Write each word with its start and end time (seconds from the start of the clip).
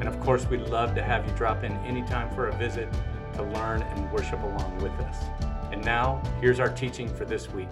And 0.00 0.08
of 0.08 0.20
course, 0.20 0.46
we'd 0.48 0.60
love 0.60 0.94
to 0.94 1.02
have 1.02 1.26
you 1.28 1.34
drop 1.34 1.64
in 1.64 1.72
anytime 1.78 2.32
for 2.34 2.48
a 2.48 2.56
visit 2.56 2.88
to 3.34 3.42
learn 3.42 3.82
and 3.82 4.12
worship 4.12 4.40
along 4.42 4.78
with 4.78 4.92
us. 4.92 5.24
And 5.72 5.84
now, 5.84 6.22
here's 6.40 6.60
our 6.60 6.68
teaching 6.68 7.08
for 7.08 7.24
this 7.24 7.50
week. 7.50 7.68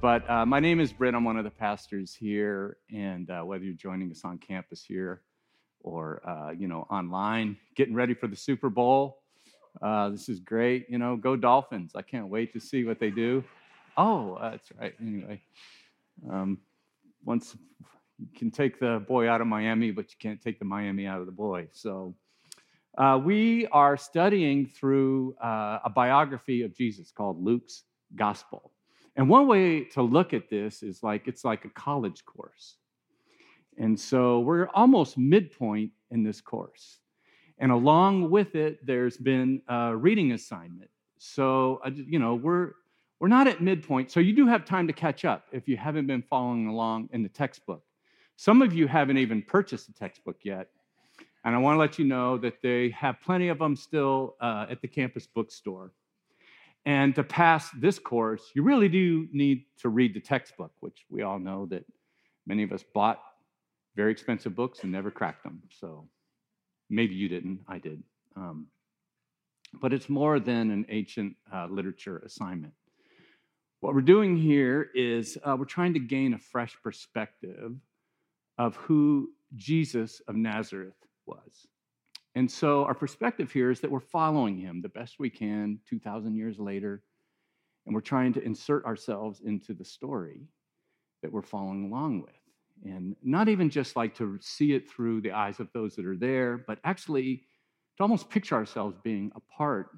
But 0.00 0.28
uh, 0.30 0.46
my 0.46 0.60
name 0.60 0.80
is 0.80 0.92
Britt. 0.92 1.14
I'm 1.14 1.24
one 1.24 1.36
of 1.36 1.44
the 1.44 1.50
pastors 1.50 2.14
here. 2.14 2.76
And 2.92 3.28
uh, 3.28 3.42
whether 3.42 3.64
you're 3.64 3.74
joining 3.74 4.10
us 4.12 4.24
on 4.24 4.38
campus 4.38 4.84
here 4.84 5.22
or, 5.80 6.22
uh, 6.28 6.50
you 6.52 6.68
know, 6.68 6.86
online, 6.90 7.56
getting 7.74 7.94
ready 7.94 8.14
for 8.14 8.28
the 8.28 8.36
Super 8.36 8.70
Bowl, 8.70 9.22
uh, 9.82 10.10
this 10.10 10.28
is 10.28 10.38
great. 10.38 10.86
You 10.88 10.98
know, 10.98 11.16
go 11.16 11.34
Dolphins. 11.34 11.92
I 11.96 12.02
can't 12.02 12.28
wait 12.28 12.52
to 12.52 12.60
see 12.60 12.84
what 12.84 13.00
they 13.00 13.10
do. 13.10 13.42
Oh, 13.96 14.38
that's 14.40 14.70
right. 14.78 14.94
Anyway, 15.00 15.42
um, 16.30 16.58
once 17.24 17.56
you 18.18 18.28
can 18.36 18.50
take 18.50 18.78
the 18.78 19.04
boy 19.06 19.28
out 19.28 19.40
of 19.40 19.46
Miami, 19.46 19.90
but 19.90 20.10
you 20.10 20.16
can't 20.20 20.40
take 20.40 20.58
the 20.58 20.64
Miami 20.64 21.06
out 21.06 21.20
of 21.20 21.26
the 21.26 21.32
boy. 21.32 21.68
So 21.72 22.14
uh, 22.96 23.20
we 23.22 23.66
are 23.72 23.96
studying 23.96 24.66
through 24.66 25.34
uh, 25.42 25.80
a 25.84 25.90
biography 25.90 26.62
of 26.62 26.74
Jesus 26.74 27.10
called 27.10 27.42
Luke's 27.42 27.82
Gospel. 28.14 28.70
And 29.16 29.28
one 29.28 29.46
way 29.46 29.84
to 29.84 30.02
look 30.02 30.32
at 30.32 30.48
this 30.48 30.82
is 30.82 31.02
like 31.02 31.26
it's 31.26 31.44
like 31.44 31.64
a 31.64 31.70
college 31.70 32.24
course. 32.24 32.76
And 33.78 33.98
so 33.98 34.40
we're 34.40 34.68
almost 34.74 35.18
midpoint 35.18 35.90
in 36.10 36.22
this 36.22 36.40
course. 36.40 36.98
And 37.58 37.72
along 37.72 38.30
with 38.30 38.54
it, 38.54 38.84
there's 38.86 39.16
been 39.16 39.62
a 39.68 39.96
reading 39.96 40.32
assignment. 40.32 40.90
So, 41.18 41.80
uh, 41.84 41.90
you 41.94 42.18
know, 42.18 42.34
we're, 42.34 42.72
we're 43.20 43.28
not 43.28 43.46
at 43.46 43.60
midpoint. 43.60 44.10
So 44.10 44.20
you 44.20 44.34
do 44.34 44.46
have 44.46 44.64
time 44.64 44.86
to 44.86 44.92
catch 44.92 45.24
up 45.24 45.46
if 45.52 45.68
you 45.68 45.76
haven't 45.76 46.06
been 46.06 46.22
following 46.22 46.66
along 46.66 47.08
in 47.12 47.22
the 47.22 47.28
textbook. 47.28 47.82
Some 48.36 48.62
of 48.62 48.72
you 48.74 48.86
haven't 48.86 49.18
even 49.18 49.42
purchased 49.42 49.88
a 49.88 49.92
textbook 49.92 50.38
yet. 50.42 50.68
And 51.44 51.54
I 51.54 51.58
want 51.58 51.76
to 51.76 51.80
let 51.80 51.98
you 51.98 52.06
know 52.06 52.38
that 52.38 52.62
they 52.62 52.90
have 52.90 53.20
plenty 53.20 53.48
of 53.48 53.58
them 53.58 53.76
still 53.76 54.36
uh, 54.40 54.66
at 54.70 54.80
the 54.80 54.88
campus 54.88 55.26
bookstore. 55.26 55.92
And 56.86 57.14
to 57.14 57.22
pass 57.22 57.70
this 57.70 57.98
course, 57.98 58.50
you 58.54 58.62
really 58.62 58.88
do 58.88 59.28
need 59.32 59.64
to 59.78 59.88
read 59.88 60.14
the 60.14 60.20
textbook, 60.20 60.72
which 60.80 61.04
we 61.10 61.22
all 61.22 61.38
know 61.38 61.66
that 61.66 61.84
many 62.46 62.62
of 62.62 62.72
us 62.72 62.84
bought 62.94 63.20
very 63.94 64.10
expensive 64.10 64.54
books 64.54 64.80
and 64.82 64.92
never 64.92 65.10
cracked 65.10 65.44
them. 65.44 65.62
So 65.70 66.08
maybe 66.90 67.14
you 67.14 67.28
didn't, 67.28 67.60
I 67.68 67.78
did. 67.78 68.02
Um, 68.36 68.66
but 69.80 69.92
it's 69.92 70.08
more 70.08 70.40
than 70.40 70.70
an 70.70 70.86
ancient 70.88 71.36
uh, 71.52 71.66
literature 71.70 72.18
assignment. 72.18 72.72
What 73.80 73.94
we're 73.94 74.00
doing 74.00 74.36
here 74.36 74.90
is 74.94 75.36
uh, 75.44 75.56
we're 75.58 75.66
trying 75.66 75.92
to 75.94 76.00
gain 76.00 76.34
a 76.34 76.38
fresh 76.38 76.76
perspective 76.82 77.72
of 78.58 78.76
who 78.76 79.30
Jesus 79.56 80.20
of 80.28 80.36
Nazareth 80.36 80.94
was. 81.26 81.66
And 82.34 82.50
so 82.50 82.84
our 82.84 82.94
perspective 82.94 83.52
here 83.52 83.70
is 83.70 83.80
that 83.80 83.90
we're 83.90 84.00
following 84.00 84.58
him 84.58 84.80
the 84.80 84.88
best 84.88 85.16
we 85.18 85.30
can 85.30 85.78
2,000 85.88 86.34
years 86.34 86.58
later, 86.58 87.02
and 87.86 87.94
we're 87.94 88.00
trying 88.00 88.32
to 88.32 88.42
insert 88.42 88.84
ourselves 88.84 89.42
into 89.44 89.72
the 89.72 89.84
story 89.84 90.48
that 91.22 91.32
we're 91.32 91.42
following 91.42 91.84
along 91.84 92.22
with. 92.22 92.34
And 92.84 93.14
not 93.22 93.48
even 93.48 93.70
just 93.70 93.94
like 93.94 94.16
to 94.16 94.38
see 94.40 94.72
it 94.72 94.90
through 94.90 95.20
the 95.20 95.32
eyes 95.32 95.60
of 95.60 95.68
those 95.72 95.94
that 95.94 96.06
are 96.06 96.16
there, 96.16 96.58
but 96.66 96.80
actually 96.84 97.44
to 97.96 98.02
almost 98.02 98.28
picture 98.28 98.56
ourselves 98.56 98.96
being 99.04 99.30
a 99.36 99.40
part 99.40 99.90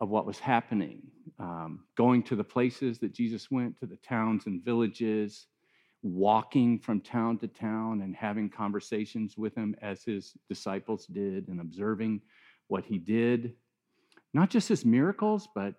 of 0.00 0.08
what 0.08 0.26
was 0.26 0.38
happening, 0.38 1.02
um, 1.40 1.80
going 1.96 2.22
to 2.22 2.36
the 2.36 2.44
places 2.44 2.98
that 3.00 3.12
Jesus 3.12 3.50
went, 3.50 3.76
to 3.80 3.86
the 3.86 3.96
towns 3.96 4.46
and 4.46 4.64
villages, 4.64 5.46
walking 6.02 6.78
from 6.78 7.00
town 7.00 7.38
to 7.38 7.48
town 7.48 8.02
and 8.02 8.14
having 8.14 8.48
conversations 8.48 9.36
with 9.36 9.54
him 9.54 9.74
as 9.82 10.04
his 10.04 10.34
disciples 10.48 11.06
did 11.06 11.48
and 11.48 11.60
observing 11.60 12.20
what 12.68 12.84
he 12.84 12.98
did. 12.98 13.54
Not 14.32 14.50
just 14.50 14.68
his 14.68 14.84
miracles, 14.84 15.48
but 15.54 15.74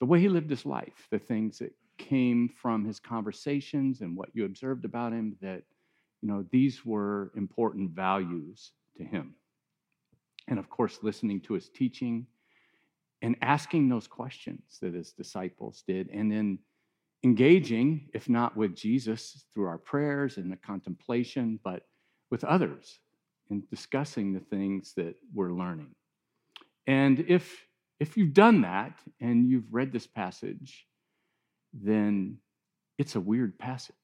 the 0.00 0.06
way 0.06 0.20
he 0.20 0.28
lived 0.28 0.50
his 0.50 0.64
life, 0.64 1.06
the 1.10 1.18
things 1.18 1.58
that 1.58 1.74
came 1.98 2.48
from 2.48 2.84
his 2.84 2.98
conversations 2.98 4.00
and 4.00 4.16
what 4.16 4.30
you 4.32 4.44
observed 4.44 4.84
about 4.84 5.12
him, 5.12 5.36
that, 5.42 5.62
you 6.22 6.28
know, 6.28 6.44
these 6.50 6.84
were 6.84 7.30
important 7.36 7.90
values 7.90 8.72
to 8.96 9.04
him. 9.04 9.34
And 10.48 10.58
of 10.58 10.70
course, 10.70 10.98
listening 11.02 11.40
to 11.42 11.54
his 11.54 11.68
teaching 11.68 12.26
and 13.20 13.36
asking 13.42 13.88
those 13.88 14.08
questions 14.08 14.78
that 14.80 14.94
his 14.94 15.12
disciples 15.12 15.84
did, 15.86 16.08
and 16.10 16.32
then 16.32 16.58
engaging, 17.24 18.08
if 18.14 18.28
not 18.28 18.56
with 18.56 18.74
Jesus 18.74 19.44
through 19.54 19.66
our 19.66 19.78
prayers 19.78 20.36
and 20.36 20.50
the 20.50 20.56
contemplation, 20.56 21.58
but 21.62 21.82
with 22.30 22.44
others 22.44 22.98
in 23.50 23.62
discussing 23.70 24.32
the 24.32 24.40
things 24.40 24.94
that 24.96 25.14
we're 25.34 25.52
learning. 25.52 25.94
And 26.86 27.24
if, 27.28 27.64
if 28.00 28.16
you've 28.16 28.34
done 28.34 28.62
that 28.62 28.98
and 29.20 29.46
you've 29.46 29.72
read 29.72 29.92
this 29.92 30.06
passage, 30.06 30.86
then 31.72 32.38
it's 32.98 33.14
a 33.14 33.20
weird 33.20 33.58
passage, 33.58 33.94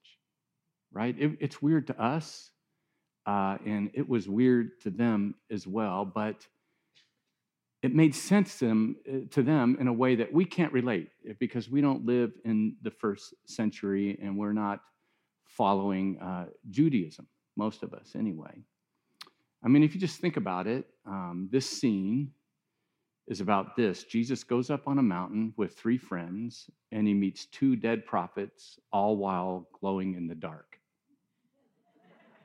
right? 0.92 1.14
It, 1.18 1.38
it's 1.40 1.60
weird 1.60 1.86
to 1.88 2.00
us, 2.00 2.50
uh, 3.26 3.58
and 3.66 3.90
it 3.94 4.08
was 4.08 4.28
weird 4.28 4.80
to 4.82 4.90
them 4.90 5.34
as 5.50 5.66
well, 5.66 6.04
but 6.04 6.46
it 7.82 7.94
made 7.94 8.14
sense 8.14 8.58
to 8.58 8.66
them, 8.66 8.96
uh, 9.08 9.18
to 9.30 9.42
them 9.42 9.76
in 9.80 9.86
a 9.86 9.92
way 9.92 10.16
that 10.16 10.32
we 10.32 10.44
can't 10.44 10.72
relate 10.72 11.10
eh, 11.28 11.32
because 11.38 11.70
we 11.70 11.80
don't 11.80 12.04
live 12.04 12.32
in 12.44 12.76
the 12.82 12.90
first 12.90 13.34
century 13.46 14.18
and 14.22 14.36
we're 14.36 14.52
not 14.52 14.80
following 15.44 16.18
uh, 16.18 16.46
Judaism, 16.70 17.26
most 17.56 17.82
of 17.82 17.94
us 17.94 18.12
anyway. 18.16 18.62
I 19.62 19.68
mean, 19.68 19.82
if 19.82 19.94
you 19.94 20.00
just 20.00 20.20
think 20.20 20.36
about 20.36 20.66
it, 20.66 20.86
um, 21.06 21.48
this 21.50 21.68
scene 21.68 22.32
is 23.26 23.40
about 23.40 23.76
this 23.76 24.04
Jesus 24.04 24.42
goes 24.42 24.70
up 24.70 24.88
on 24.88 24.98
a 24.98 25.02
mountain 25.02 25.52
with 25.56 25.76
three 25.76 25.98
friends 25.98 26.70
and 26.92 27.06
he 27.06 27.14
meets 27.14 27.46
two 27.46 27.76
dead 27.76 28.06
prophets, 28.06 28.78
all 28.92 29.16
while 29.16 29.68
glowing 29.78 30.14
in 30.14 30.26
the 30.26 30.34
dark. 30.34 30.78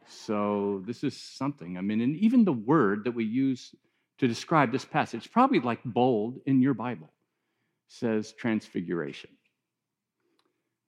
So, 0.05 0.83
this 0.85 1.03
is 1.03 1.15
something. 1.15 1.77
I 1.77 1.81
mean, 1.81 2.01
and 2.01 2.15
even 2.17 2.43
the 2.43 2.51
word 2.51 3.05
that 3.05 3.13
we 3.13 3.23
use 3.23 3.73
to 4.23 4.27
describe 4.29 4.71
this 4.71 4.85
passage, 4.85 5.29
probably 5.33 5.59
like 5.59 5.83
bold 5.83 6.39
in 6.45 6.61
your 6.61 6.73
Bible, 6.73 7.11
says 7.89 8.31
transfiguration. 8.31 9.29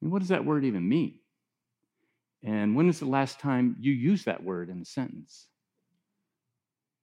And 0.01 0.09
what 0.09 0.19
does 0.19 0.29
that 0.29 0.45
word 0.45 0.63
even 0.63 0.87
mean? 0.87 1.15
And 2.45 2.77
when 2.77 2.87
is 2.87 2.99
the 2.99 3.07
last 3.07 3.41
time 3.41 3.75
you 3.77 3.91
used 3.91 4.25
that 4.25 4.41
word 4.41 4.69
in 4.69 4.81
a 4.81 4.85
sentence? 4.85 5.47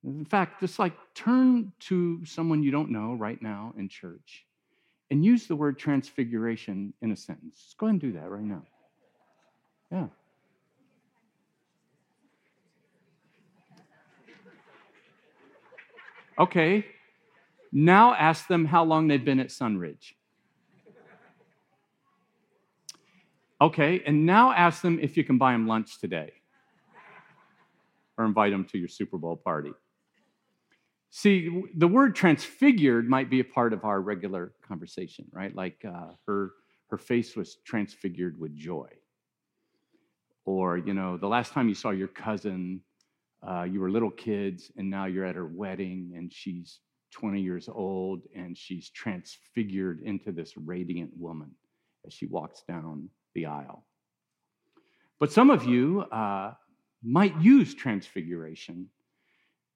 In 0.03 0.25
fact, 0.25 0.59
just 0.59 0.79
like 0.79 0.93
turn 1.13 1.71
to 1.81 2.25
someone 2.25 2.63
you 2.63 2.71
don't 2.71 2.89
know 2.89 3.13
right 3.13 3.39
now 3.39 3.71
in 3.77 3.87
church 3.87 4.43
and 5.11 5.23
use 5.23 5.45
the 5.45 5.55
word 5.55 5.77
transfiguration 5.77 6.95
in 7.03 7.11
a 7.11 7.15
sentence. 7.15 7.61
Just 7.63 7.77
go 7.77 7.85
ahead 7.85 7.93
and 7.93 8.01
do 8.01 8.13
that 8.13 8.27
right 8.27 8.43
now. 8.43 8.63
Yeah. 9.91 10.07
Okay, 16.39 16.85
now 17.71 18.13
ask 18.13 18.47
them 18.47 18.65
how 18.65 18.83
long 18.83 19.07
they've 19.07 19.23
been 19.23 19.39
at 19.39 19.49
Sunridge. 19.49 20.13
Okay, 23.61 24.01
and 24.05 24.25
now 24.25 24.51
ask 24.51 24.81
them 24.81 24.99
if 24.99 25.15
you 25.15 25.23
can 25.23 25.37
buy 25.37 25.53
them 25.53 25.67
lunch 25.67 25.99
today 25.99 26.33
or 28.17 28.25
invite 28.25 28.51
them 28.51 28.65
to 28.65 28.77
your 28.77 28.87
Super 28.87 29.17
Bowl 29.17 29.35
party. 29.37 29.71
See, 31.11 31.63
the 31.75 31.87
word 31.87 32.15
transfigured 32.15 33.07
might 33.07 33.29
be 33.29 33.39
a 33.39 33.43
part 33.43 33.71
of 33.71 33.85
our 33.85 34.01
regular 34.01 34.53
conversation, 34.67 35.25
right? 35.31 35.55
Like 35.55 35.85
uh, 35.87 36.13
her, 36.25 36.53
her 36.89 36.97
face 36.97 37.35
was 37.35 37.57
transfigured 37.63 38.39
with 38.39 38.55
joy. 38.55 38.87
Or, 40.45 40.77
you 40.77 40.93
know, 40.93 41.17
the 41.17 41.27
last 41.27 41.53
time 41.53 41.69
you 41.69 41.75
saw 41.75 41.91
your 41.91 42.07
cousin 42.07 42.81
uh, 43.47 43.63
you 43.63 43.79
were 43.79 43.89
little 43.89 44.11
kids 44.11 44.71
and 44.77 44.89
now 44.89 45.05
you're 45.05 45.25
at 45.25 45.35
her 45.35 45.47
wedding 45.47 46.13
and 46.15 46.31
she's 46.31 46.79
20 47.11 47.41
years 47.41 47.69
old 47.69 48.23
and 48.35 48.57
she's 48.57 48.89
transfigured 48.89 50.01
into 50.03 50.31
this 50.31 50.53
radiant 50.57 51.11
woman 51.17 51.51
as 52.05 52.13
she 52.13 52.25
walks 52.25 52.63
down 52.67 53.09
the 53.35 53.45
aisle. 53.45 53.85
But 55.19 55.31
some 55.31 55.49
of 55.49 55.65
you 55.65 56.01
uh, 56.11 56.53
might 57.03 57.39
use 57.39 57.73
transfiguration 57.73 58.87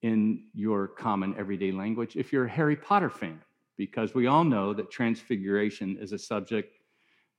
in 0.01 0.45
your 0.53 0.87
common 0.87 1.35
everyday 1.37 1.71
language 1.71 2.15
if 2.15 2.31
you're 2.31 2.45
a 2.45 2.49
Harry 2.49 2.75
Potter 2.75 3.09
fan, 3.09 3.39
because 3.77 4.13
we 4.13 4.27
all 4.27 4.43
know 4.43 4.73
that 4.73 4.91
transfiguration 4.91 5.97
is 5.99 6.11
a 6.11 6.19
subject 6.19 6.77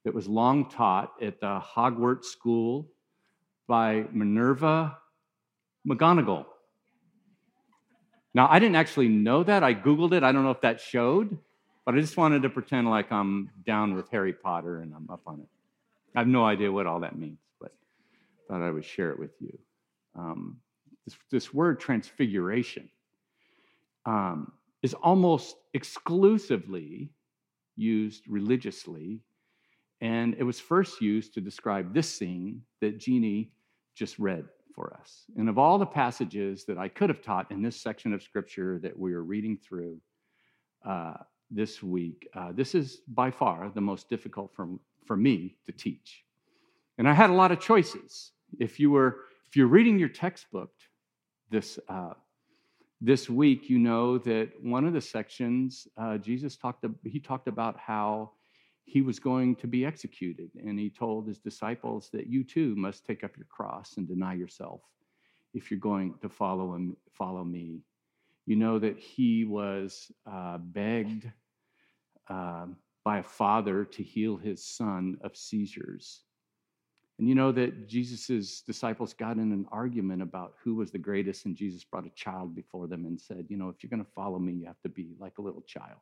that 0.04 0.14
was 0.14 0.28
long 0.28 0.69
taught 0.69 1.12
at 1.20 1.40
the 1.40 1.60
Hogwarts 1.60 2.26
School 2.26 2.88
by 3.66 4.04
Minerva 4.12 4.96
McGonagall. 5.86 6.46
Now, 8.34 8.48
I 8.50 8.58
didn't 8.58 8.76
actually 8.76 9.08
know 9.08 9.42
that. 9.42 9.62
I 9.62 9.75
Googled 9.75 10.12
it. 10.12 10.22
I 10.22 10.32
don't 10.32 10.44
know 10.44 10.50
if 10.50 10.60
that 10.60 10.80
showed, 10.80 11.38
but 11.84 11.94
I 11.94 12.00
just 12.00 12.16
wanted 12.16 12.42
to 12.42 12.50
pretend 12.50 12.88
like 12.88 13.10
I'm 13.10 13.50
down 13.66 13.94
with 13.94 14.08
Harry 14.10 14.32
Potter 14.32 14.80
and 14.80 14.94
I'm 14.94 15.08
up 15.10 15.22
on 15.26 15.40
it. 15.40 15.48
I 16.14 16.20
have 16.20 16.28
no 16.28 16.44
idea 16.44 16.70
what 16.70 16.86
all 16.86 17.00
that 17.00 17.19
means, 17.19 17.38
but 17.60 17.72
thought 18.48 18.62
I 18.62 18.70
would 18.70 18.84
share 18.84 19.10
it 19.10 19.19
with 19.19 19.32
you. 19.40 19.58
Um, 20.14 20.58
this, 21.04 21.16
this 21.30 21.54
word 21.54 21.81
transfiguration 21.81 22.88
um, 24.04 24.52
is 24.82 24.94
almost 24.94 25.56
exclusively 25.74 27.10
used 27.76 28.24
religiously, 28.28 29.20
and 30.00 30.34
it 30.38 30.42
was 30.42 30.60
first 30.60 31.00
used 31.00 31.34
to 31.34 31.40
describe 31.40 31.94
this 31.94 32.12
scene 32.12 32.62
that 32.81 32.98
Jeannie 32.98 33.50
just 33.94 34.19
read 34.19 34.44
for 34.78 34.96
us. 35.00 35.25
And 35.36 35.48
of 35.48 35.58
all 35.58 35.76
the 35.76 35.86
passages 35.86 36.64
that 36.66 36.78
I 36.78 36.86
could 36.86 37.10
have 37.10 37.20
taught 37.20 37.50
in 37.50 37.62
this 37.62 37.80
section 37.80 38.14
of 38.14 38.22
scripture 38.22 38.78
that 38.84 38.96
we 38.96 39.12
are 39.12 39.25
reading 39.25 39.58
through 39.58 40.00
uh, 40.86 41.14
this 41.50 41.82
week, 41.82 42.28
uh, 42.32 42.52
this 42.52 42.76
is 42.76 43.00
by 43.08 43.32
far 43.32 43.72
the 43.75 43.80
most 43.80 44.08
difficult 44.08 44.52
for, 44.54 44.69
for 45.04 45.16
me 45.16 45.56
to 45.66 45.72
teach. 45.72 46.22
And 46.96 47.08
I 47.08 47.12
had 47.12 47.28
a 47.28 47.32
lot 47.32 47.50
of 47.50 47.58
choices. 47.58 48.30
If 48.60 48.78
you 48.78 48.90
were 48.92 49.25
if 49.48 49.56
you're 49.56 49.66
reading 49.66 49.98
your 49.98 50.10
textbook 50.10 50.70
this 51.50 51.78
uh, 51.88 52.12
this 53.00 53.28
week, 53.28 53.69
you 53.70 53.78
know 53.78 54.19
that 54.19 54.50
one 54.62 54.84
of 54.84 54.92
the 54.92 55.00
sections 55.00 55.88
uh, 55.96 56.19
Jesus 56.19 56.56
talked. 56.56 56.84
He 57.04 57.19
talked 57.19 57.48
about 57.48 57.78
how 57.78 58.32
he 58.88 59.02
was 59.02 59.19
going 59.19 59.56
to 59.56 59.67
be 59.67 59.85
executed, 59.85 60.50
and 60.56 60.79
he 60.79 60.90
told 60.90 61.26
his 61.26 61.38
disciples 61.38 62.11
that 62.12 62.26
you 62.26 62.43
too 62.43 62.75
must 62.76 63.05
take 63.05 63.23
up 63.23 63.37
your 63.37 63.46
cross 63.46 63.96
and 63.96 64.08
deny 64.08 64.35
yourself 64.35 64.81
if 65.55 65.70
you're 65.70 65.81
going 65.81 66.14
to 66.23 66.29
follow 66.29 66.75
him. 66.75 66.96
Follow 67.12 67.44
me. 67.44 67.82
You 68.46 68.56
know 68.56 68.79
that 68.79 68.99
he 68.99 69.44
was 69.44 70.11
uh, 70.31 70.58
begged 70.58 71.31
uh, 72.29 72.67
by 73.05 73.19
a 73.19 73.23
father 73.23 73.85
to 73.85 74.02
heal 74.02 74.37
his 74.37 74.64
son 74.64 75.19
of 75.23 75.37
seizures 75.37 76.23
and 77.19 77.29
you 77.29 77.34
know 77.34 77.50
that 77.52 77.88
Jesus' 77.88 78.61
disciples 78.61 79.12
got 79.12 79.38
in 79.38 79.50
an 79.50 79.67
argument 79.73 80.23
about 80.23 80.55
who 80.62 80.76
was 80.76 80.93
the 80.93 80.99
greatest, 80.99 81.46
and 81.46 81.56
Jesus 81.56 81.82
brought 81.82 82.06
a 82.06 82.11
child 82.11 82.55
before 82.55 82.87
them 82.87 83.06
and 83.06 83.20
said, 83.20 83.46
You 83.49 83.56
know, 83.56 83.69
if 83.69 83.82
you're 83.82 83.91
going 83.91 84.05
to 84.05 84.12
follow 84.12 84.38
me, 84.38 84.52
you 84.52 84.67
have 84.67 84.81
to 84.82 84.88
be 84.88 85.17
like 85.19 85.38
a 85.38 85.43
little 85.43 85.62
child. 85.62 85.99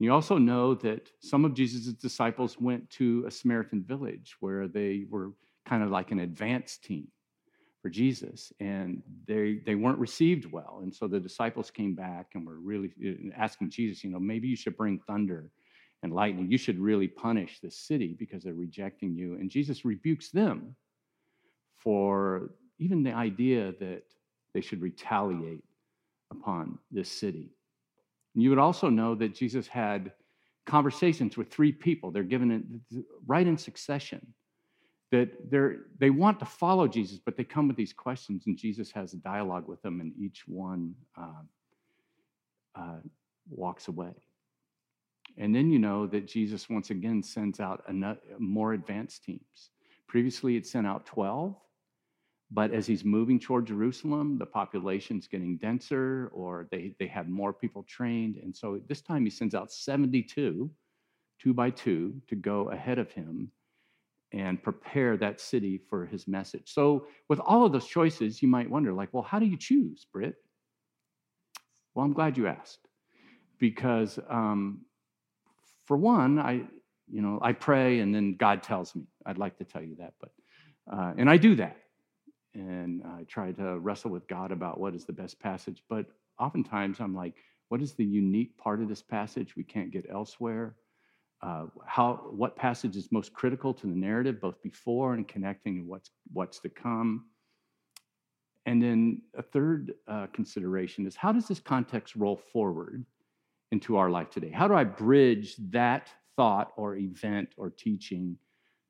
You 0.00 0.14
also 0.14 0.38
know 0.38 0.74
that 0.76 1.10
some 1.20 1.44
of 1.44 1.52
Jesus' 1.52 1.92
disciples 1.92 2.58
went 2.58 2.88
to 2.92 3.22
a 3.26 3.30
Samaritan 3.30 3.84
village 3.84 4.34
where 4.40 4.66
they 4.66 5.04
were 5.10 5.32
kind 5.66 5.82
of 5.82 5.90
like 5.90 6.10
an 6.10 6.20
advance 6.20 6.78
team 6.78 7.08
for 7.82 7.90
Jesus, 7.90 8.50
and 8.60 9.02
they, 9.28 9.60
they 9.66 9.74
weren't 9.74 9.98
received 9.98 10.50
well. 10.50 10.80
And 10.82 10.94
so 10.94 11.06
the 11.06 11.20
disciples 11.20 11.70
came 11.70 11.94
back 11.94 12.28
and 12.34 12.46
were 12.46 12.58
really 12.58 12.92
uh, 13.06 13.30
asking 13.36 13.70
Jesus, 13.70 14.02
you 14.02 14.10
know, 14.10 14.18
maybe 14.18 14.48
you 14.48 14.56
should 14.56 14.76
bring 14.76 15.00
thunder 15.06 15.50
and 16.02 16.14
lightning. 16.14 16.50
You 16.50 16.58
should 16.58 16.78
really 16.78 17.08
punish 17.08 17.60
the 17.60 17.70
city 17.70 18.16
because 18.18 18.42
they're 18.42 18.54
rejecting 18.54 19.14
you. 19.14 19.34
And 19.34 19.50
Jesus 19.50 19.84
rebukes 19.84 20.30
them 20.30 20.76
for 21.76 22.52
even 22.78 23.02
the 23.02 23.12
idea 23.12 23.74
that 23.80 24.04
they 24.54 24.62
should 24.62 24.80
retaliate 24.80 25.64
upon 26.30 26.78
this 26.90 27.10
city. 27.10 27.50
You 28.34 28.50
would 28.50 28.58
also 28.58 28.88
know 28.88 29.14
that 29.16 29.34
Jesus 29.34 29.66
had 29.66 30.12
conversations 30.66 31.36
with 31.36 31.50
three 31.50 31.72
people. 31.72 32.10
They're 32.10 32.22
given 32.22 32.50
it 32.50 33.04
right 33.26 33.46
in 33.46 33.58
succession. 33.58 34.34
That 35.10 35.50
they're, 35.50 35.78
they 35.98 36.10
want 36.10 36.38
to 36.38 36.46
follow 36.46 36.86
Jesus, 36.86 37.18
but 37.18 37.36
they 37.36 37.42
come 37.42 37.66
with 37.66 37.76
these 37.76 37.92
questions, 37.92 38.44
and 38.46 38.56
Jesus 38.56 38.92
has 38.92 39.12
a 39.12 39.16
dialogue 39.16 39.66
with 39.66 39.82
them, 39.82 40.00
and 40.00 40.12
each 40.16 40.44
one 40.46 40.94
uh, 41.18 41.42
uh, 42.76 43.00
walks 43.48 43.88
away. 43.88 44.12
And 45.36 45.54
then 45.54 45.70
you 45.70 45.80
know 45.80 46.06
that 46.06 46.28
Jesus 46.28 46.68
once 46.70 46.90
again 46.90 47.22
sends 47.22 47.58
out 47.58 47.82
another, 47.88 48.20
more 48.38 48.72
advanced 48.72 49.24
teams. 49.24 49.70
Previously, 50.06 50.56
it 50.56 50.66
sent 50.66 50.86
out 50.86 51.06
12, 51.06 51.56
but 52.50 52.72
as 52.72 52.86
he's 52.86 53.04
moving 53.04 53.38
toward 53.38 53.66
Jerusalem, 53.66 54.36
the 54.36 54.46
population's 54.46 55.28
getting 55.28 55.56
denser 55.58 56.30
or 56.32 56.66
they, 56.70 56.94
they 56.98 57.06
have 57.06 57.28
more 57.28 57.52
people 57.52 57.84
trained. 57.84 58.36
And 58.36 58.54
so 58.54 58.80
this 58.88 59.02
time 59.02 59.24
he 59.24 59.30
sends 59.30 59.54
out 59.54 59.72
72, 59.72 60.70
two 61.38 61.54
by 61.54 61.70
two, 61.70 62.20
to 62.28 62.34
go 62.34 62.70
ahead 62.70 62.98
of 62.98 63.12
him 63.12 63.52
and 64.32 64.62
prepare 64.62 65.16
that 65.16 65.40
city 65.40 65.80
for 65.88 66.06
his 66.06 66.26
message. 66.26 66.72
So, 66.72 67.06
with 67.28 67.40
all 67.40 67.66
of 67.66 67.72
those 67.72 67.86
choices, 67.86 68.40
you 68.40 68.48
might 68.48 68.70
wonder, 68.70 68.92
like, 68.92 69.08
well, 69.12 69.24
how 69.24 69.40
do 69.40 69.46
you 69.46 69.56
choose, 69.56 70.06
Britt? 70.12 70.34
Well, 71.94 72.04
I'm 72.04 72.12
glad 72.12 72.36
you 72.36 72.46
asked 72.46 72.86
because 73.58 74.18
um, 74.28 74.82
for 75.86 75.96
one, 75.96 76.38
I, 76.38 76.62
you 77.10 77.22
know, 77.22 77.40
I 77.42 77.52
pray 77.52 77.98
and 78.00 78.14
then 78.14 78.36
God 78.36 78.62
tells 78.62 78.94
me. 78.94 79.02
I'd 79.26 79.38
like 79.38 79.58
to 79.58 79.64
tell 79.64 79.82
you 79.82 79.96
that, 79.96 80.14
but, 80.20 80.30
uh, 80.92 81.12
and 81.18 81.28
I 81.28 81.36
do 81.36 81.56
that. 81.56 81.76
And 82.54 83.02
I 83.04 83.24
try 83.24 83.52
to 83.52 83.78
wrestle 83.78 84.10
with 84.10 84.26
God 84.26 84.50
about 84.50 84.80
what 84.80 84.94
is 84.94 85.04
the 85.04 85.12
best 85.12 85.38
passage. 85.40 85.82
But 85.88 86.06
oftentimes 86.38 87.00
I'm 87.00 87.14
like, 87.14 87.36
what 87.68 87.80
is 87.80 87.92
the 87.92 88.04
unique 88.04 88.56
part 88.58 88.80
of 88.80 88.88
this 88.88 89.02
passage 89.02 89.56
we 89.56 89.62
can't 89.62 89.92
get 89.92 90.06
elsewhere? 90.10 90.74
Uh, 91.42 91.66
how, 91.86 92.14
what 92.30 92.56
passage 92.56 92.96
is 92.96 93.12
most 93.12 93.32
critical 93.32 93.72
to 93.72 93.86
the 93.86 93.94
narrative, 93.94 94.40
both 94.40 94.60
before 94.62 95.14
and 95.14 95.26
connecting 95.26 95.86
what's, 95.86 96.10
what's 96.32 96.58
to 96.60 96.68
come? 96.68 97.26
And 98.66 98.82
then 98.82 99.22
a 99.36 99.42
third 99.42 99.94
uh, 100.06 100.26
consideration 100.32 101.06
is 101.06 101.16
how 101.16 101.32
does 101.32 101.48
this 101.48 101.60
context 101.60 102.14
roll 102.16 102.36
forward 102.36 103.06
into 103.72 103.96
our 103.96 104.10
life 104.10 104.30
today? 104.30 104.50
How 104.50 104.68
do 104.68 104.74
I 104.74 104.84
bridge 104.84 105.54
that 105.70 106.10
thought 106.36 106.72
or 106.76 106.96
event 106.96 107.50
or 107.56 107.70
teaching 107.70 108.36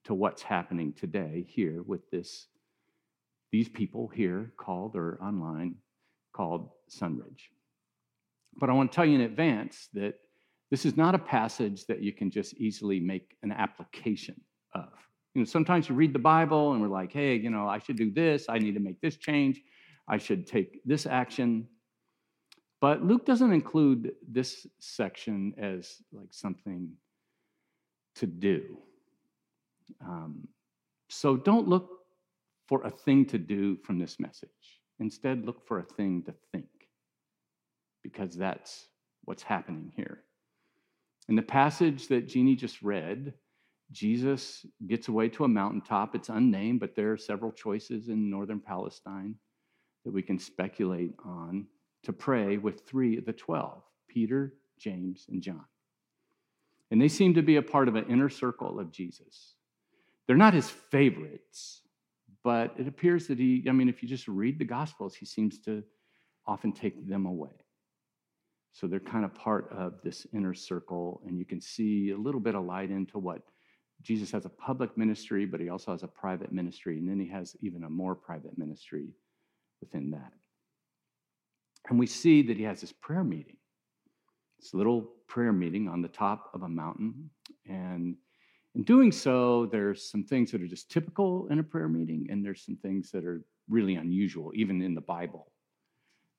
to 0.04 0.14
what's 0.14 0.42
happening 0.42 0.92
today 0.92 1.46
here 1.48 1.82
with 1.82 2.10
this 2.10 2.46
these 3.52 3.68
people 3.68 4.08
here 4.08 4.52
called 4.56 4.96
or 4.96 5.18
online 5.22 5.76
called 6.32 6.70
Sunridge? 6.90 7.50
But 8.56 8.70
I 8.70 8.72
want 8.72 8.90
to 8.90 8.96
tell 8.96 9.06
you 9.06 9.16
in 9.16 9.22
advance 9.22 9.88
that 9.94 10.14
this 10.70 10.86
is 10.86 10.96
not 10.96 11.14
a 11.14 11.18
passage 11.18 11.86
that 11.86 12.02
you 12.02 12.12
can 12.12 12.30
just 12.30 12.54
easily 12.54 13.00
make 13.00 13.36
an 13.42 13.52
application 13.52 14.40
of. 14.74 14.88
You 15.34 15.42
know, 15.42 15.44
sometimes 15.44 15.88
you 15.88 15.94
read 15.94 16.12
the 16.12 16.18
Bible 16.18 16.72
and 16.72 16.80
we're 16.82 16.88
like, 16.88 17.12
hey, 17.12 17.36
you 17.36 17.50
know, 17.50 17.68
I 17.68 17.78
should 17.78 17.96
do 17.96 18.10
this, 18.10 18.46
I 18.48 18.58
need 18.58 18.74
to 18.74 18.80
make 18.80 19.00
this 19.00 19.16
change, 19.16 19.62
I 20.08 20.18
should 20.18 20.46
take 20.46 20.80
this 20.84 21.06
action. 21.06 21.68
But 22.80 23.04
Luke 23.04 23.26
doesn't 23.26 23.52
include 23.52 24.12
this 24.26 24.66
section 24.78 25.54
as 25.58 26.02
like 26.12 26.32
something 26.32 26.90
to 28.16 28.26
do. 28.26 28.78
Um, 30.00 30.48
so 31.08 31.36
don't 31.36 31.68
look 31.68 31.99
for 32.70 32.86
a 32.86 32.90
thing 32.90 33.26
to 33.26 33.36
do 33.36 33.76
from 33.84 33.98
this 33.98 34.20
message. 34.20 34.80
Instead, 35.00 35.44
look 35.44 35.66
for 35.66 35.80
a 35.80 35.84
thing 35.84 36.22
to 36.22 36.32
think, 36.52 36.68
because 38.04 38.36
that's 38.36 38.86
what's 39.24 39.42
happening 39.42 39.92
here. 39.96 40.20
In 41.28 41.34
the 41.34 41.42
passage 41.42 42.06
that 42.08 42.28
Jeannie 42.28 42.54
just 42.54 42.80
read, 42.80 43.34
Jesus 43.90 44.64
gets 44.86 45.08
away 45.08 45.28
to 45.30 45.42
a 45.42 45.48
mountaintop. 45.48 46.14
It's 46.14 46.28
unnamed, 46.28 46.78
but 46.78 46.94
there 46.94 47.10
are 47.10 47.18
several 47.18 47.50
choices 47.50 48.08
in 48.08 48.30
northern 48.30 48.60
Palestine 48.60 49.34
that 50.04 50.14
we 50.14 50.22
can 50.22 50.38
speculate 50.38 51.14
on 51.24 51.66
to 52.04 52.12
pray 52.12 52.56
with 52.56 52.86
three 52.86 53.18
of 53.18 53.26
the 53.26 53.32
12 53.32 53.82
Peter, 54.08 54.54
James, 54.78 55.26
and 55.28 55.42
John. 55.42 55.64
And 56.92 57.02
they 57.02 57.08
seem 57.08 57.34
to 57.34 57.42
be 57.42 57.56
a 57.56 57.62
part 57.62 57.88
of 57.88 57.96
an 57.96 58.06
inner 58.08 58.28
circle 58.28 58.78
of 58.78 58.92
Jesus. 58.92 59.54
They're 60.26 60.36
not 60.36 60.54
his 60.54 60.70
favorites, 60.70 61.82
but 62.42 62.74
it 62.78 62.88
appears 62.88 63.26
that 63.28 63.38
he, 63.38 63.64
I 63.68 63.72
mean, 63.72 63.88
if 63.88 64.02
you 64.02 64.08
just 64.08 64.28
read 64.28 64.58
the 64.58 64.64
Gospels, 64.64 65.14
he 65.14 65.26
seems 65.26 65.58
to 65.60 65.82
often 66.46 66.72
take 66.72 67.08
them 67.08 67.26
away. 67.26 67.50
So 68.72 68.86
they're 68.86 69.00
kind 69.00 69.24
of 69.24 69.34
part 69.34 69.70
of 69.72 69.94
this 70.02 70.26
inner 70.32 70.54
circle, 70.54 71.22
and 71.26 71.38
you 71.38 71.44
can 71.44 71.60
see 71.60 72.10
a 72.10 72.16
little 72.16 72.40
bit 72.40 72.54
of 72.54 72.64
light 72.64 72.90
into 72.90 73.18
what 73.18 73.42
Jesus 74.02 74.30
has 74.30 74.46
a 74.46 74.50
public 74.50 74.96
ministry, 74.96 75.44
but 75.44 75.60
he 75.60 75.68
also 75.68 75.90
has 75.90 76.02
a 76.02 76.08
private 76.08 76.52
ministry, 76.52 76.98
and 76.98 77.08
then 77.08 77.20
he 77.20 77.28
has 77.28 77.56
even 77.60 77.84
a 77.84 77.90
more 77.90 78.14
private 78.14 78.56
ministry 78.56 79.08
within 79.80 80.10
that. 80.12 80.32
And 81.88 81.98
we 81.98 82.06
see 82.06 82.42
that 82.42 82.56
he 82.56 82.62
has 82.62 82.80
this 82.80 82.92
prayer 82.92 83.24
meeting, 83.24 83.56
this 84.58 84.72
little 84.72 85.10
prayer 85.26 85.52
meeting 85.52 85.88
on 85.88 86.02
the 86.02 86.08
top 86.08 86.50
of 86.54 86.62
a 86.62 86.68
mountain. 86.68 87.30
And 87.66 88.16
in 88.74 88.84
doing 88.84 89.10
so, 89.12 89.66
there's 89.66 90.08
some 90.08 90.22
things 90.22 90.52
that 90.52 90.62
are 90.62 90.68
just 90.68 90.90
typical 90.90 91.48
in 91.48 91.58
a 91.58 91.62
prayer 91.62 91.88
meeting, 91.88 92.28
and 92.30 92.44
there's 92.44 92.64
some 92.64 92.76
things 92.76 93.10
that 93.10 93.24
are 93.24 93.42
really 93.68 93.96
unusual, 93.96 94.52
even 94.54 94.80
in 94.80 94.94
the 94.94 95.00
Bible. 95.00 95.50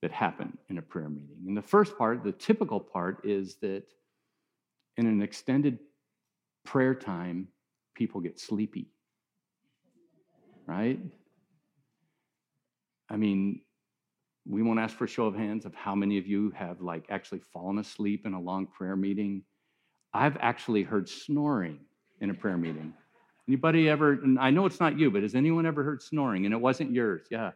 that 0.02 0.12
happen 0.12 0.58
in 0.70 0.78
a 0.78 0.82
prayer 0.82 1.10
meeting. 1.10 1.38
And 1.48 1.56
the 1.56 1.62
first 1.62 1.98
part, 1.98 2.24
the 2.24 2.32
typical 2.32 2.80
part, 2.80 3.24
is 3.24 3.56
that 3.58 3.84
in 4.98 5.06
an 5.06 5.22
extended 5.22 5.80
prayer 6.66 6.96
time, 6.96 7.48
people 7.94 8.20
get 8.20 8.40
sleepy. 8.40 8.88
Right? 10.66 11.00
I 13.10 13.18
mean, 13.18 13.62
we 14.48 14.64
won't 14.64 14.80
ask 14.80 14.96
for 14.96 15.06
a 15.06 15.08
show 15.08 15.26
of 15.26 15.36
hands 15.36 15.66
of 15.66 15.76
how 15.76 15.94
many 15.94 16.18
of 16.18 16.26
you 16.26 16.52
have 16.56 16.82
like 16.82 17.06
actually 17.10 17.42
fallen 17.54 17.78
asleep 17.78 18.26
in 18.26 18.34
a 18.34 18.42
long 18.42 18.66
prayer 18.66 18.96
meeting. 18.96 19.44
I've 20.14 20.38
actually 20.38 20.84
heard 20.84 21.08
snoring 21.08 21.80
in 22.22 22.30
a 22.30 22.34
prayer 22.34 22.58
meeting. 22.58 22.94
Anybody 23.48 23.90
ever, 23.90 24.20
I 24.40 24.52
know 24.52 24.66
it's 24.66 24.80
not 24.80 24.98
you, 24.98 25.12
but 25.12 25.24
has 25.24 25.36
anyone 25.36 25.66
ever 25.66 25.84
heard 25.84 26.02
snoring? 26.02 26.46
And 26.46 26.54
it 26.54 26.62
wasn't 26.62 26.92
yours. 26.92 27.28
Yeah. 27.30 27.52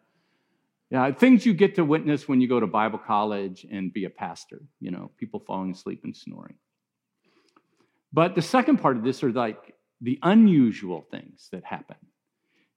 Yeah, 0.92 1.12
things 1.12 1.46
you 1.46 1.54
get 1.54 1.76
to 1.76 1.86
witness 1.86 2.28
when 2.28 2.42
you 2.42 2.48
go 2.48 2.60
to 2.60 2.68
Bible 2.68 3.00
college 3.00 3.66
and 3.72 3.92
be 3.92 4.06
a 4.06 4.10
pastor, 4.10 4.62
you 4.80 4.92
know, 4.92 5.10
people 5.18 5.40
falling 5.40 5.72
asleep 5.72 6.02
and 6.04 6.16
snoring. 6.16 6.56
But 8.14 8.36
the 8.36 8.42
second 8.42 8.78
part 8.78 8.98
of 8.98 9.04
this 9.04 9.24
are 9.24 9.32
like 9.32 9.76
the 10.02 10.20
unusual 10.22 11.02
things 11.10 11.50
that 11.52 11.64
happen 11.64 11.98